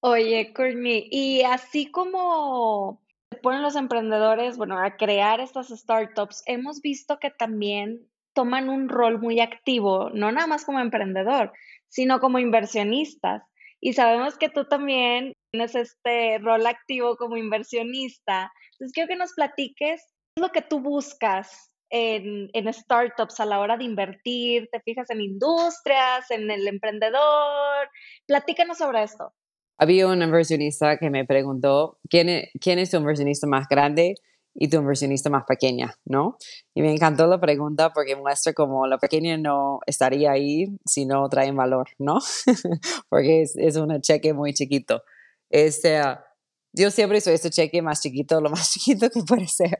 [0.00, 6.80] Oye, Courtney, y así como se ponen los emprendedores, bueno, a crear estas startups, hemos
[6.80, 8.06] visto que también
[8.38, 11.52] toman un rol muy activo, no nada más como emprendedor,
[11.88, 13.42] sino como inversionistas.
[13.80, 18.52] Y sabemos que tú también tienes este rol activo como inversionista.
[18.74, 19.90] Entonces, quiero que nos platiques qué
[20.36, 25.10] es lo que tú buscas en, en, startups a la hora de invertir, te fijas
[25.10, 27.88] en industrias, en el emprendedor.
[28.28, 29.32] Platícanos sobre esto.
[29.78, 34.14] Había un inversionista que me preguntó, ¿quién es, quién es tu inversionista más grande?
[34.60, 36.36] Y tu inversionista más pequeña, ¿no?
[36.74, 41.28] Y me encantó la pregunta porque muestra como la pequeña no estaría ahí si no
[41.28, 42.18] traen valor, ¿no?
[43.08, 45.02] porque es, es un cheque muy chiquito.
[45.48, 46.02] Este,
[46.72, 49.78] yo siempre soy este cheque más chiquito, lo más chiquito que puede ser.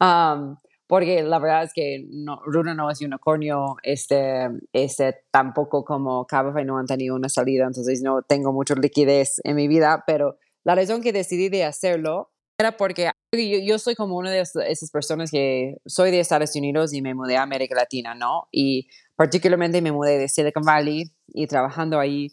[0.00, 0.56] Um,
[0.88, 6.64] porque la verdad es que no, Runa no es unicornio, este, este, tampoco como Cabify
[6.64, 10.74] no han tenido una salida, entonces no tengo mucha liquidez en mi vida, pero la
[10.74, 15.30] razón que decidí de hacerlo era porque yo, yo soy como una de esas personas
[15.30, 18.48] que soy de Estados Unidos y me mudé a América Latina, ¿no?
[18.52, 22.32] Y particularmente me mudé de Silicon Valley y trabajando ahí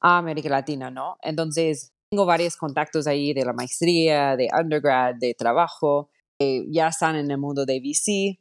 [0.00, 1.16] a América Latina, ¿no?
[1.22, 7.30] Entonces, tengo varios contactos ahí de la maestría, de undergrad, de trabajo, ya están en
[7.30, 8.38] el mundo de VC.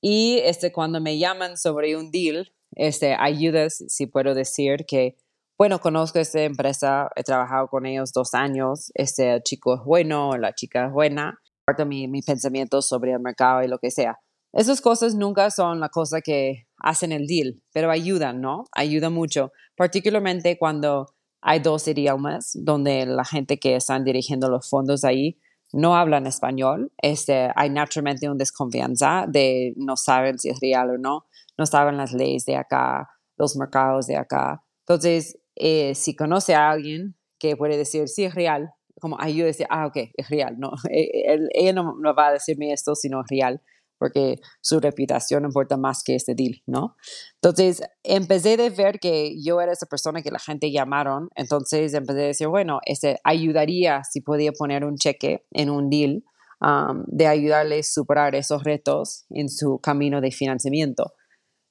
[0.00, 5.16] Y este, cuando me llaman sobre un deal, este, ayudas, si puedo decir que,
[5.60, 10.54] bueno, conozco esta empresa, he trabajado con ellos dos años, este chico es bueno, la
[10.54, 14.18] chica es buena, comparto mi, mi pensamiento sobre el mercado y lo que sea.
[14.54, 18.64] Esas cosas nunca son la cosa que hacen el deal, pero ayudan, ¿no?
[18.72, 21.08] Ayuda mucho, particularmente cuando
[21.42, 25.38] hay dos idiomas donde la gente que están dirigiendo los fondos ahí
[25.74, 30.96] no hablan español, este, hay naturalmente una desconfianza de no saben si es real o
[30.96, 31.26] no,
[31.58, 34.64] no saben las leyes de acá, los mercados de acá.
[34.90, 39.46] Entonces, eh, si conoce a alguien que puede decir, sí, es real, como ayuda a
[39.46, 43.20] decir, ah, ok, es real, no, ella no, no va a decirme esto si no
[43.20, 43.62] es real
[44.00, 46.96] porque su reputación importa más que este deal, ¿no?
[47.34, 52.22] Entonces, empecé de ver que yo era esa persona que la gente llamaron, entonces empecé
[52.22, 56.24] a decir, bueno, ese ayudaría si podía poner un cheque en un deal
[56.62, 61.12] um, de ayudarles a superar esos retos en su camino de financiamiento.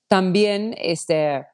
[0.07, 1.47] También, este,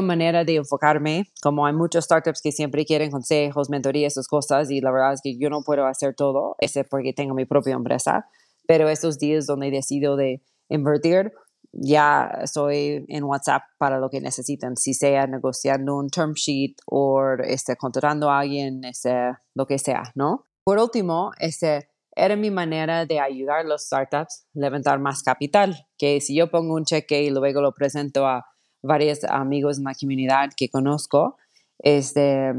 [0.00, 4.80] manera de enfocarme, como hay muchos startups que siempre quieren consejos, mentorías, esas cosas, y
[4.80, 8.26] la verdad es que yo no puedo hacer todo, ese porque tengo mi propia empresa
[8.66, 11.32] pero estos días donde decido de invertir,
[11.72, 17.22] ya estoy en WhatsApp para lo que necesiten, si sea negociando un term sheet o
[17.44, 20.46] este, contratando a alguien, este, lo que sea, ¿no?
[20.64, 25.86] Por último, este, era mi manera de ayudar a los startups a levantar más capital,
[25.96, 28.44] que si yo pongo un cheque y luego lo presento a
[28.82, 31.36] varios amigos en la comunidad que conozco,
[31.78, 32.52] este,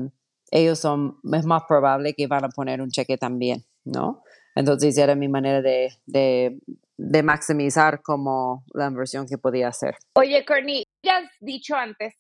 [0.51, 4.23] ellos son, es más probable que van a poner un cheque también, ¿no?
[4.55, 9.95] Entonces era mi manera de, de, maximizar como la inversión que podía hacer.
[10.15, 12.13] Oye, Courtney, ya has dicho antes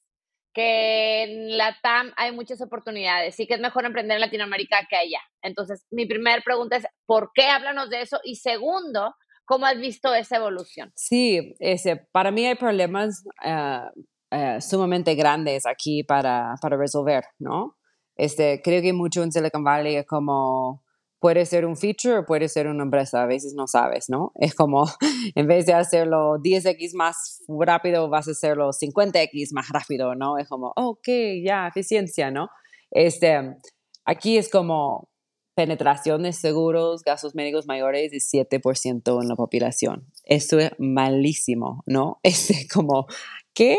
[0.53, 4.95] que en la TAM hay muchas oportunidades y que es mejor emprender en Latinoamérica que
[4.95, 5.21] allá.
[5.41, 8.19] Entonces, mi primera pregunta es, ¿por qué háblanos de eso?
[8.23, 10.91] Y segundo, ¿cómo has visto esa evolución?
[10.95, 17.77] Sí, ese, para mí hay problemas uh, uh, sumamente grandes aquí para, para resolver, ¿no?
[18.15, 20.83] Este, creo que mucho en Silicon Valley es como
[21.23, 24.33] puede ser un feature o puede ser una empresa, a veces no sabes, ¿no?
[24.35, 24.83] Es como,
[25.35, 30.37] en vez de hacerlo 10x más rápido, vas a hacerlo 50x más rápido, ¿no?
[30.37, 31.07] Es como, ok,
[31.41, 32.49] ya, eficiencia, ¿no?
[32.91, 33.55] Este,
[34.03, 35.07] aquí es como
[35.55, 40.07] penetración de seguros, gastos médicos mayores de 7% en la población.
[40.23, 42.19] Esto es malísimo, ¿no?
[42.23, 43.05] Es como,
[43.53, 43.77] ¿qué?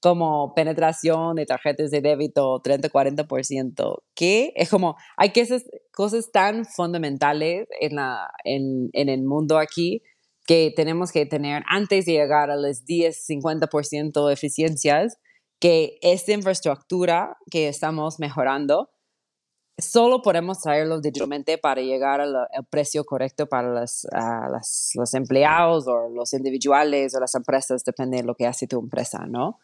[0.00, 6.64] como penetración de tarjetas de débito 30-40%, que es como, hay que esas cosas tan
[6.64, 10.02] fundamentales en, la, en, en el mundo aquí
[10.46, 15.18] que tenemos que tener antes de llegar a las 10-50% de eficiencias,
[15.58, 18.90] que esta infraestructura que estamos mejorando,
[19.78, 22.34] solo podemos traerlo digitalmente para llegar al,
[22.70, 28.22] precio correcto para las, las, los empleados o los individuales o las empresas, depende de
[28.22, 29.58] lo que hace tu empresa, ¿no?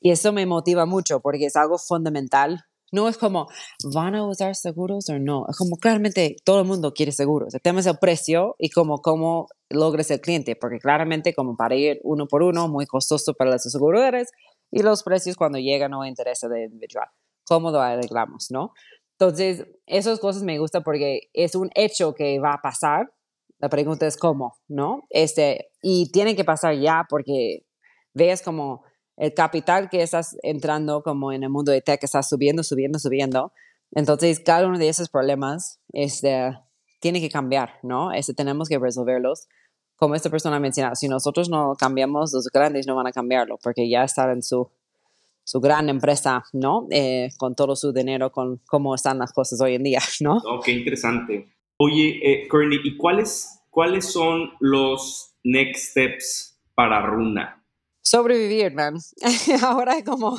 [0.00, 2.64] Y eso me motiva mucho porque es algo fundamental.
[2.90, 3.46] No es como,
[3.94, 5.46] ¿van a usar seguros o no?
[5.48, 7.54] Es como, claramente, todo el mundo quiere seguros.
[7.54, 11.74] El tema es el precio y como cómo logres el cliente, porque claramente como para
[11.74, 14.32] ir uno por uno, muy costoso para los aseguradores
[14.70, 17.08] y los precios cuando llegan no interesa de individual.
[17.46, 18.72] ¿Cómo lo arreglamos, no?
[19.18, 23.12] Entonces, esas cosas me gustan porque es un hecho que va a pasar.
[23.58, 25.02] La pregunta es cómo, ¿no?
[25.10, 27.64] Este, y tiene que pasar ya porque
[28.14, 28.82] veas como
[29.16, 33.52] el capital que estás entrando como en el mundo de tech está subiendo, subiendo, subiendo.
[33.92, 36.58] Entonces, cada uno de esos problemas este,
[37.00, 38.12] tiene que cambiar, ¿no?
[38.12, 39.48] Este, tenemos que resolverlos.
[39.96, 43.88] Como esta persona menciona, si nosotros no cambiamos, los grandes no van a cambiarlo porque
[43.88, 44.70] ya están en su,
[45.52, 46.86] su gran empresa, ¿no?
[46.90, 50.38] Eh, con todo su dinero, con cómo están las cosas hoy en día, ¿no?
[50.46, 51.46] Oh, qué interesante.
[51.76, 52.48] Oye, eh,
[52.84, 57.62] ¿y cuáles, cuáles son los next steps para Runa?
[58.02, 58.96] sobrevivir, man.
[59.62, 60.38] Ahora como,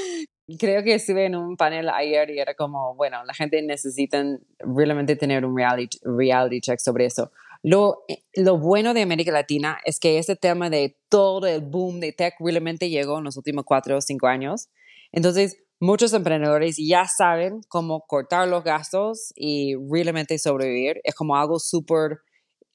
[0.58, 4.24] creo que estuve en un panel ayer y era como, bueno, la gente necesita
[4.60, 7.30] realmente tener un reality, reality check sobre eso.
[7.64, 11.98] Lo, eh, lo bueno de América Latina es que ese tema de todo el boom
[11.98, 14.68] de tech realmente llegó en los últimos cuatro o cinco años.
[15.12, 21.00] Entonces, muchos emprendedores ya saben cómo cortar los gastos y realmente sobrevivir.
[21.04, 22.18] Es como algo súper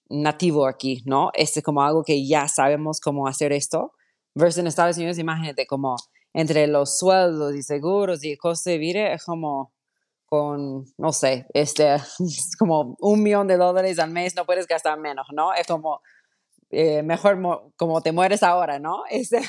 [0.10, 1.30] nativo aquí, ¿no?
[1.36, 3.92] Es como algo que ya sabemos cómo hacer esto.
[4.34, 5.98] Versus en Estados Unidos, imagínate como
[6.34, 9.72] entre los sueldos y seguros y coste de vida es como
[10.30, 11.98] con, no sé, este,
[12.60, 15.54] como un millón de dólares al mes, no puedes gastar menos, ¿no?
[15.54, 16.02] Es como,
[16.70, 17.40] eh, mejor
[17.76, 19.04] como te mueres ahora, ¿no?
[19.10, 19.42] Este,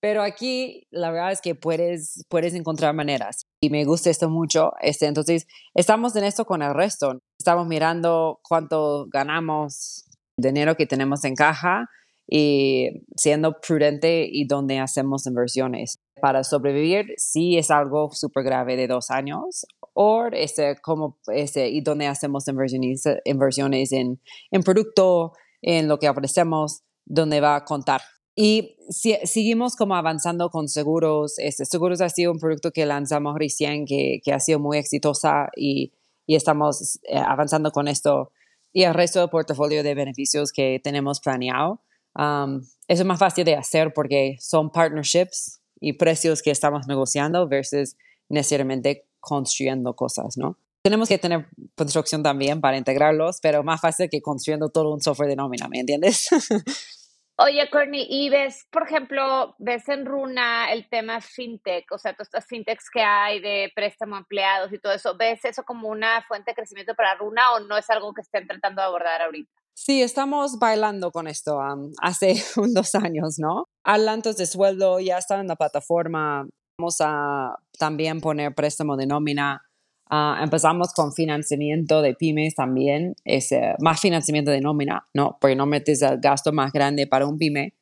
[0.00, 4.72] pero aquí la verdad es que puedes, puedes encontrar maneras y me gusta esto mucho.
[4.80, 7.20] Este, entonces, estamos en esto con el resto.
[7.38, 10.04] Estamos mirando cuánto ganamos,
[10.36, 11.86] dinero que tenemos en caja
[12.28, 15.98] y siendo prudente y dónde hacemos inversiones.
[16.20, 21.80] Para sobrevivir, sí es algo súper grave de dos años, o este, como, este, y
[21.80, 24.20] donde hacemos inversiones, inversiones en,
[24.50, 28.00] en producto, en lo que ofrecemos, donde va a contar.
[28.34, 31.38] Y si, seguimos como avanzando con seguros.
[31.38, 35.48] Este, seguros ha sido un producto que lanzamos recién, que, que ha sido muy exitosa
[35.56, 35.92] y,
[36.26, 38.32] y estamos eh, avanzando con esto.
[38.72, 41.82] Y el resto del portafolio de beneficios que tenemos planeado.
[42.14, 47.48] Um, eso es más fácil de hacer porque son partnerships y precios que estamos negociando
[47.48, 47.96] versus
[48.28, 50.58] necesariamente construyendo cosas, ¿no?
[50.82, 51.46] Tenemos que tener
[51.76, 55.78] construcción también para integrarlos, pero más fácil que construyendo todo un software de nómina, ¿me
[55.78, 56.28] entiendes?
[57.38, 62.28] Oye, Courtney, y ves, por ejemplo, ves en Runa el tema fintech, o sea, todas
[62.28, 66.22] estas fintechs que hay de préstamo a empleados y todo eso, ¿ves eso como una
[66.28, 69.50] fuente de crecimiento para Runa o no es algo que estén tratando de abordar ahorita?
[69.74, 71.58] Sí, estamos bailando con esto
[72.02, 73.66] hace unos años, ¿no?
[73.82, 76.46] Adelantos de sueldo ya están en la plataforma,
[76.82, 79.62] Vamos a también poner préstamo de nómina.
[80.10, 85.38] Ah, empezamos con financiamiento de pymes también, es, más financiamiento de nómina, ¿no?
[85.40, 87.74] Porque no metes el gasto más grande para un pyme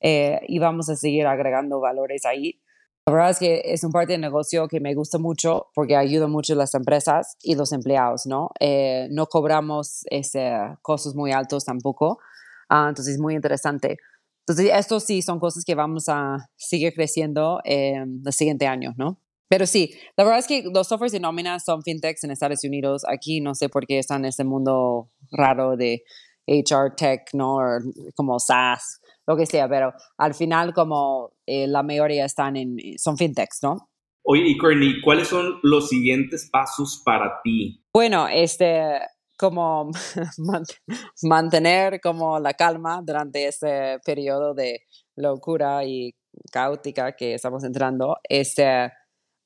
[0.00, 2.60] eh, y vamos a seguir agregando valores ahí.
[3.06, 6.28] La verdad es que es un parte de negocio que me gusta mucho porque ayuda
[6.28, 8.50] mucho a las empresas y los empleados, ¿no?
[8.60, 12.20] Eh, no cobramos ese, costos muy altos tampoco,
[12.68, 13.98] ah, entonces es muy interesante.
[14.46, 19.20] Entonces, esto sí son cosas que vamos a seguir creciendo en los siguientes años, ¿no?
[19.48, 23.04] Pero sí, la verdad es que los softwares de nómina son fintechs en Estados Unidos.
[23.08, 26.02] Aquí no sé por qué están en este mundo raro de
[26.46, 27.56] HR tech, ¿no?
[27.56, 27.78] O
[28.14, 33.16] como SaaS, lo que sea, pero al final como eh, la mayoría están en, son
[33.16, 33.88] fintechs, ¿no?
[34.26, 37.84] Oye, y Courtney, ¿cuáles son los siguientes pasos para ti?
[37.92, 38.98] Bueno, este,
[39.36, 39.90] como
[41.22, 44.82] mantener como la calma durante este periodo de
[45.16, 46.14] locura y
[46.52, 48.16] caótica que estamos entrando.
[48.28, 48.92] Este,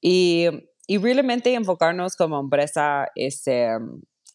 [0.01, 0.47] y,
[0.87, 3.69] y realmente enfocarnos como empresa este,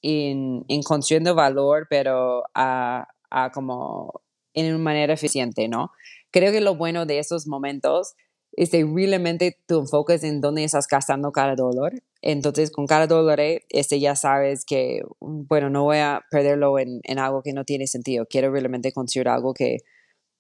[0.01, 4.22] en, en construyendo valor, pero a, a como
[4.54, 5.91] en una manera eficiente, ¿no?
[6.32, 8.14] Creo que lo bueno de esos momentos
[8.54, 11.93] es que realmente tú enfocas en dónde estás gastando cada dólar
[12.24, 17.01] entonces, con cada dólar, este, ya sabes que, mm, bueno, no voy a perderlo en,
[17.04, 18.26] en algo que no tiene sentido.
[18.30, 19.80] Quiero realmente construir algo que,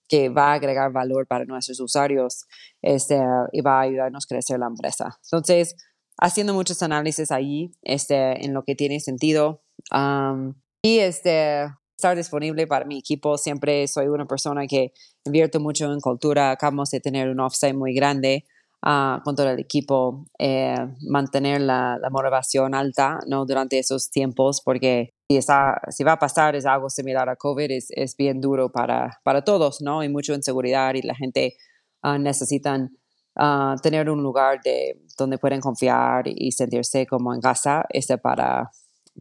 [0.07, 2.45] que va a agregar valor para nuestros usuarios
[2.81, 3.19] este,
[3.51, 5.19] y va a ayudarnos a crecer la empresa.
[5.25, 5.75] Entonces,
[6.17, 9.61] haciendo muchos análisis ahí este, en lo que tiene sentido
[10.81, 11.65] y este,
[12.03, 13.37] estar disponible para mi equipo.
[13.37, 14.91] Siempre soy una persona que
[15.23, 16.51] invierte mucho en cultura.
[16.51, 18.45] Acabamos de tener un offsite muy grande
[18.81, 20.75] con todo el equipo, eh,
[21.07, 23.45] mantener la, motivación alta ¿no?
[23.45, 27.87] durante esos tiempos, porque si, si va a pasar es algo similar a COVID, es,
[27.91, 30.01] es bien duro para, para todos, ¿no?
[30.01, 31.55] Hay mucha inseguridad y la gente
[32.03, 32.97] uh, necesitan
[33.39, 38.69] uh, tener un lugar de, donde pueden confiar y sentirse como en casa este, para,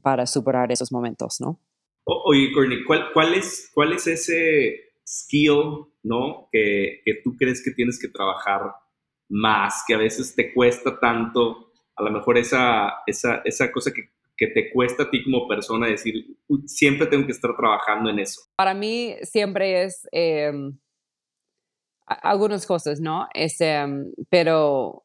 [0.03, 1.61] para superar esos momentos, ¿no?
[2.05, 6.49] Oye, Courtney, ¿cuál, es, ¿cuál es ese skill, ¿no?
[6.51, 8.73] Que, tú crees que tienes que trabajar
[9.29, 14.11] más, que a veces te cuesta tanto, a lo mejor esa, esa, esa cosa que,
[14.37, 16.15] te cuesta a ti como persona decir,
[16.67, 18.41] siempre tengo que estar trabajando en eso?
[18.57, 20.51] Para mí siempre es eh,
[22.07, 23.29] algunas cosas, ¿no?
[23.35, 23.79] Este,
[24.31, 25.05] pero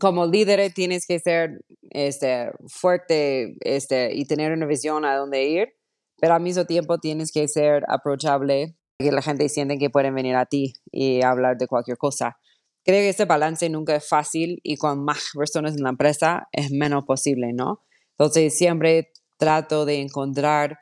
[0.00, 1.60] como líder tienes que ser
[1.90, 5.77] este, fuerte este, y tener una visión a dónde ir,
[6.20, 10.36] pero al mismo tiempo tienes que ser approachable, que la gente siente que pueden venir
[10.36, 12.36] a ti y hablar de cualquier cosa.
[12.84, 16.70] Creo que ese balance nunca es fácil y con más personas en la empresa es
[16.70, 17.84] menos posible, ¿no?
[18.18, 20.78] Entonces siempre trato de encontrar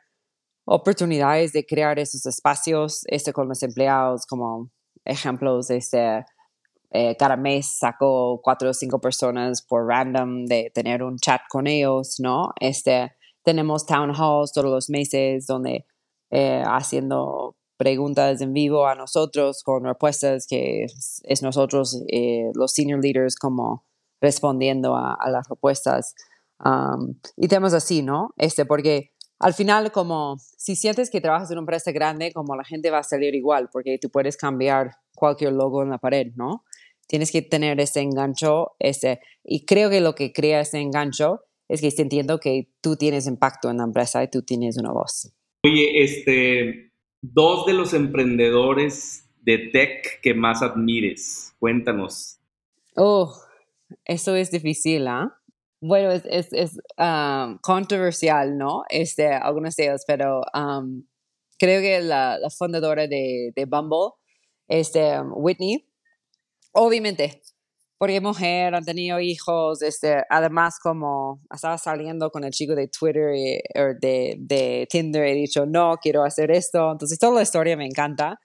[0.65, 4.71] oportunidades de crear esos espacios este, con los empleados, como
[5.05, 6.25] ejemplos, este,
[6.91, 11.67] eh, cada mes saco cuatro o cinco personas por random de tener un chat con
[11.67, 12.49] ellos, ¿no?
[12.59, 13.16] Este,
[13.47, 15.85] tenemos town halls todos los meses donde
[16.31, 23.01] eh, haciendo preguntas en vivo a nosotros con respuestas que es, nosotros, eh, los senior
[23.01, 23.85] leaders, como
[24.19, 26.13] respondiendo a, las respuestas.
[27.37, 28.31] y temas así, ¿no?
[28.35, 32.65] Este, porque al final, como si sientes que trabajas en una empresa grande, como la
[32.65, 36.65] gente va a salir igual, porque tú puedes cambiar cualquier logo en la pared, ¿no?
[37.07, 41.81] Tienes que tener ese engancho, ese, y creo que lo que crea ese engancho es
[41.81, 45.33] que entiendo que tú tienes impacto en la empresa y tú tienes una voz.
[45.63, 46.91] Oye, este,
[47.21, 52.39] dos de los emprendedores de tech que más admires, cuéntanos.
[52.95, 53.33] Oh,
[54.05, 55.33] eso es difícil, ¿ah?
[55.79, 58.83] Bueno, es, es, es um, controversial, ¿no?
[58.89, 61.03] Este, algunos de ellos, pero um,
[61.59, 64.13] creo que la, la fundadora de, de, Bumble,
[64.67, 65.87] este, um, Whitney,
[66.73, 67.41] obviamente,
[67.97, 73.29] porque mujer, han tenido hijos, este, además como estaba saliendo con el chico de Twitter
[73.75, 77.85] o de, de, Tinder, he dicho, no, quiero hacer esto, entonces toda la historia me
[77.85, 78.39] encanta.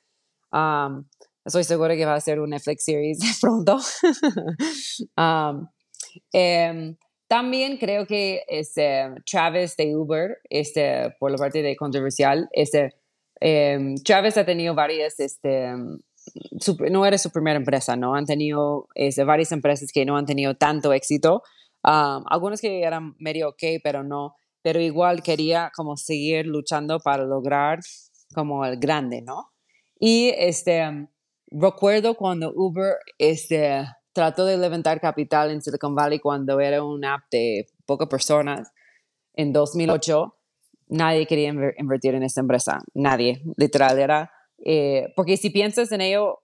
[1.44, 3.78] estoy segura que va a ser un Netflix series pronto.
[5.16, 5.68] um,
[7.28, 12.94] también creo que este, Travis de Uber, este, por la parte de controversial, este,
[13.40, 15.72] eh, Travis ha tenido varias, este,
[16.91, 18.14] no era su primera empresa, ¿no?
[18.14, 21.43] Han tenido este, varias empresas que no han tenido tanto éxito.
[21.85, 24.37] Um, algunos que eran medio ok, pero no.
[24.62, 27.81] Pero igual quería como seguir luchando para lograr
[28.35, 29.51] como el grande, ¿no?
[29.99, 31.09] Y este,
[31.51, 37.25] recuerdo cuando Uber, este, trató de levantar capital en Silicon Valley cuando era una app
[37.31, 38.73] de pocas personas.
[39.35, 40.35] En 2008,
[40.89, 41.49] nadie quería
[41.79, 44.31] invertir en esta empresa, nadie, literal, era,
[44.64, 46.40] eh, porque si piensas en ello,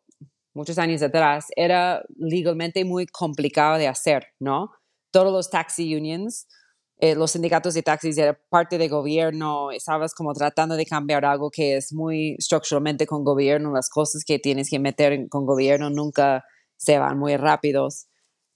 [0.55, 4.71] muchos años atrás, era legalmente muy complicado de hacer, ¿no?
[5.11, 6.47] Todos los taxi unions,
[7.01, 11.51] eh, los sindicatos de taxis eran parte de gobierno, estabas como tratando de cambiar algo
[11.51, 16.45] que es muy estructuralmente con gobierno, las cosas que tienes que meter con gobierno nunca
[16.77, 18.09] se van muy rápidos.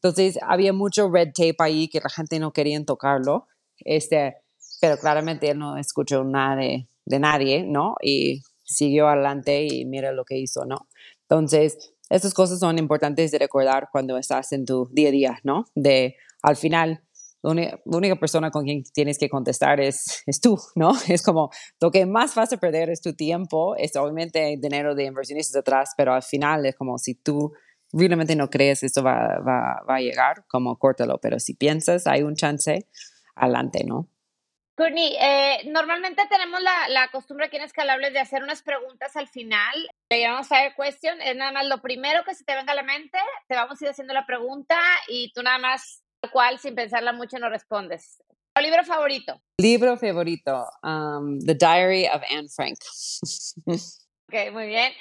[0.02, 3.46] Entonces había mucho red tape ahí que la gente no quería tocarlo,
[3.78, 4.34] este,
[4.80, 6.88] pero claramente él no escuchó nada de,
[7.20, 7.94] nadie, ¿no?
[8.02, 10.88] Y siguió adelante y mira lo que hizo, ¿no?
[11.28, 15.64] Entonces, estas cosas son importantes de recordar cuando estás en tu día a día, ¿no?
[15.74, 17.02] De al final,
[17.42, 20.92] la única, persona con quien tienes que contestar es, es tú, ¿no?
[21.08, 21.50] Es como
[21.80, 25.92] lo que más vas a perder es tu tiempo, es obviamente dinero de inversionistas detrás,
[25.96, 27.52] pero al final es como si tú
[27.92, 32.06] realmente no crees que esto va, va, va, a llegar, como córtalo, pero si piensas
[32.06, 32.86] hay un chance,
[33.34, 34.08] adelante, ¿no?
[34.83, 39.28] Courtney, eh, normalmente tenemos la, la, costumbre aquí en Escalables de hacer unas preguntas al
[39.28, 39.89] final.
[40.11, 41.20] Le llamamos Fire Question.
[41.20, 43.16] Es nada más lo primero que se te venga a la mente.
[43.47, 44.76] Te vamos a ir haciendo la pregunta
[45.07, 48.20] y tú nada más, tal cual, sin pensarla mucho, no respondes.
[48.55, 49.41] ¿Tu libro favorito?
[49.59, 52.76] Libro favorito, um, The Diary of Anne Frank.
[53.66, 54.93] ok, muy bien.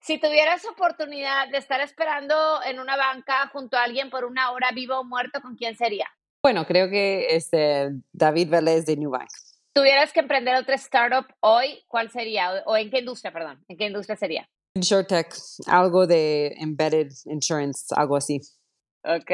[0.00, 4.72] Si tuvieras oportunidad de estar esperando en una banca junto a alguien por una hora,
[4.72, 6.10] vivo o muerto, ¿con quién sería?
[6.42, 9.28] Bueno, creo que este David Vélez de New Bank.
[9.74, 12.62] ¿Tuvieras que emprender otra startup hoy, cuál sería?
[12.64, 13.62] ¿O en qué industria, perdón?
[13.68, 14.48] ¿En qué industria sería?
[14.74, 15.34] InsurTech,
[15.66, 18.40] algo de embedded insurance, algo así.
[19.04, 19.30] Ok.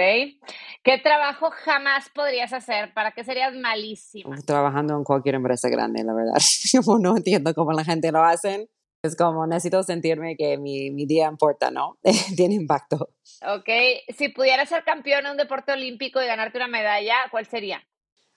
[0.82, 2.92] ¿Qué trabajo jamás podrías hacer?
[2.92, 4.36] ¿Para qué serías malísima?
[4.44, 6.34] Trabajando en cualquier empresa grande, la verdad.
[6.84, 8.68] Como no entiendo cómo la gente lo hace.
[9.02, 11.98] Es como necesito sentirme que mi, mi día importa, ¿no?
[12.36, 13.10] Tiene impacto.
[13.46, 13.68] Ok,
[14.16, 17.86] si pudieras ser campeón en un deporte olímpico y ganarte una medalla, ¿cuál sería?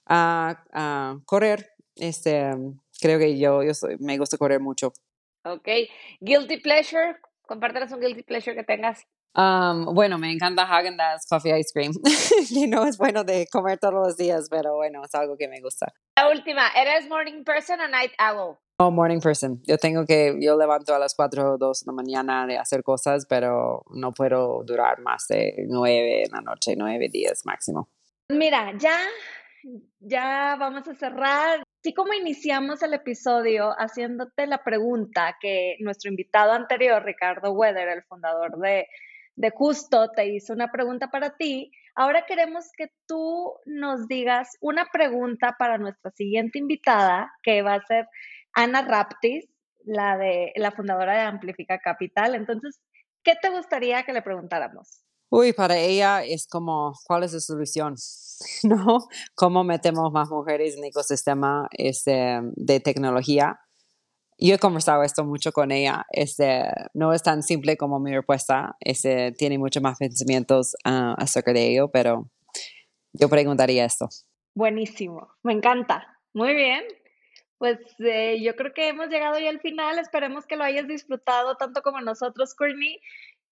[0.10, 1.72] Uh, correr.
[1.95, 2.51] Este,
[2.99, 4.93] creo que yo, yo soy, me gusta correr mucho.
[5.43, 5.68] Ok,
[6.20, 7.18] guilty pleasure.
[7.43, 9.05] Compártenos un guilty pleasure que tengas.
[9.36, 11.93] Um, bueno, me encanta Häagen-Dazs Coffee Ice Cream.
[12.49, 15.62] y no es bueno de comer todos los días, pero bueno, es algo que me
[15.62, 15.93] gusta.
[16.18, 18.57] La última, ¿eres morning person o night owl?
[18.82, 19.61] Oh, morning person.
[19.67, 22.82] Yo tengo que, yo levanto a las 4 o 2 de la mañana de hacer
[22.82, 27.89] cosas, pero no puedo durar más de 9 en la noche, 9 días máximo.
[28.30, 28.97] Mira, ya,
[29.99, 31.61] ya vamos a cerrar.
[31.84, 38.03] Así como iniciamos el episodio haciéndote la pregunta que nuestro invitado anterior, Ricardo Weather, el
[38.03, 38.88] fundador de,
[39.36, 44.86] de Justo, te hizo una pregunta para ti, ahora queremos que tú nos digas una
[44.86, 48.07] pregunta para nuestra siguiente invitada, que va a ser
[48.54, 49.45] Ana Raptis,
[49.86, 52.36] la, de, la fundadora de Amplifica Capital.
[52.36, 52.80] Entonces,
[53.24, 55.04] ¿qué te gustaría que le preguntáramos?
[55.32, 57.95] Uy, para ella es como, ¿cuál es la solución?
[58.64, 59.08] ¿No?
[59.36, 63.60] ¿Cómo metemos más mujeres en el ecosistema este, de tecnología?
[64.39, 66.06] Yo he conversado esto mucho con ella.
[66.12, 68.76] Este, no es tan simple como mi respuesta.
[68.80, 72.30] Este, tiene muchos más pensamientos ah, acerca de ello, pero
[73.14, 74.08] yo preguntaría esto.
[74.56, 76.20] Buenísimo, me encanta.
[76.34, 76.84] Muy bien.
[77.60, 79.99] Pues eh, yo creo que hemos llegado ya al final.
[79.99, 82.99] Esperemos que lo hayas disfrutado tanto como nosotros, Courtney.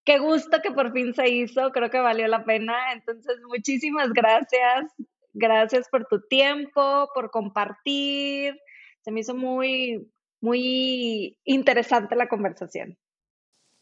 [0.06, 2.94] Qué gusto que por fin se hizo, creo que valió la pena.
[2.94, 4.94] Entonces, muchísimas gracias.
[5.34, 8.58] Gracias por tu tiempo, por compartir.
[9.02, 12.98] Se me hizo muy, muy interesante la conversación.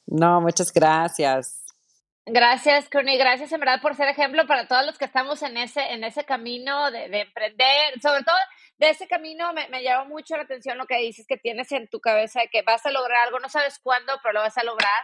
[0.07, 1.63] No, muchas gracias.
[2.26, 3.19] Gracias, Courtney.
[3.19, 6.23] Gracias en verdad por ser ejemplo para todos los que estamos en ese, en ese
[6.23, 8.01] camino de, de emprender.
[8.01, 8.36] Sobre todo
[8.78, 11.88] de ese camino me, me llamó mucho la atención lo que dices que tienes en
[11.88, 14.63] tu cabeza de que vas a lograr algo, no sabes cuándo, pero lo vas a
[14.63, 15.03] lograr.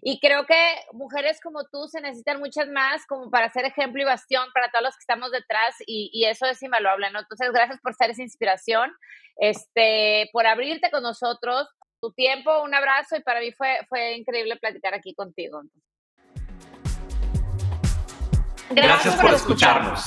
[0.00, 0.56] Y creo que
[0.92, 4.84] mujeres como tú se necesitan muchas más como para ser ejemplo y bastión para todos
[4.84, 7.20] los que estamos detrás y, y eso es invaluable, ¿no?
[7.20, 8.90] Entonces, gracias por ser esa inspiración,
[9.36, 11.68] este, por abrirte con nosotros,
[12.00, 15.62] tu tiempo, un abrazo y para mí fue, fue increíble platicar aquí contigo.
[18.70, 20.06] Gracias, por escucharnos.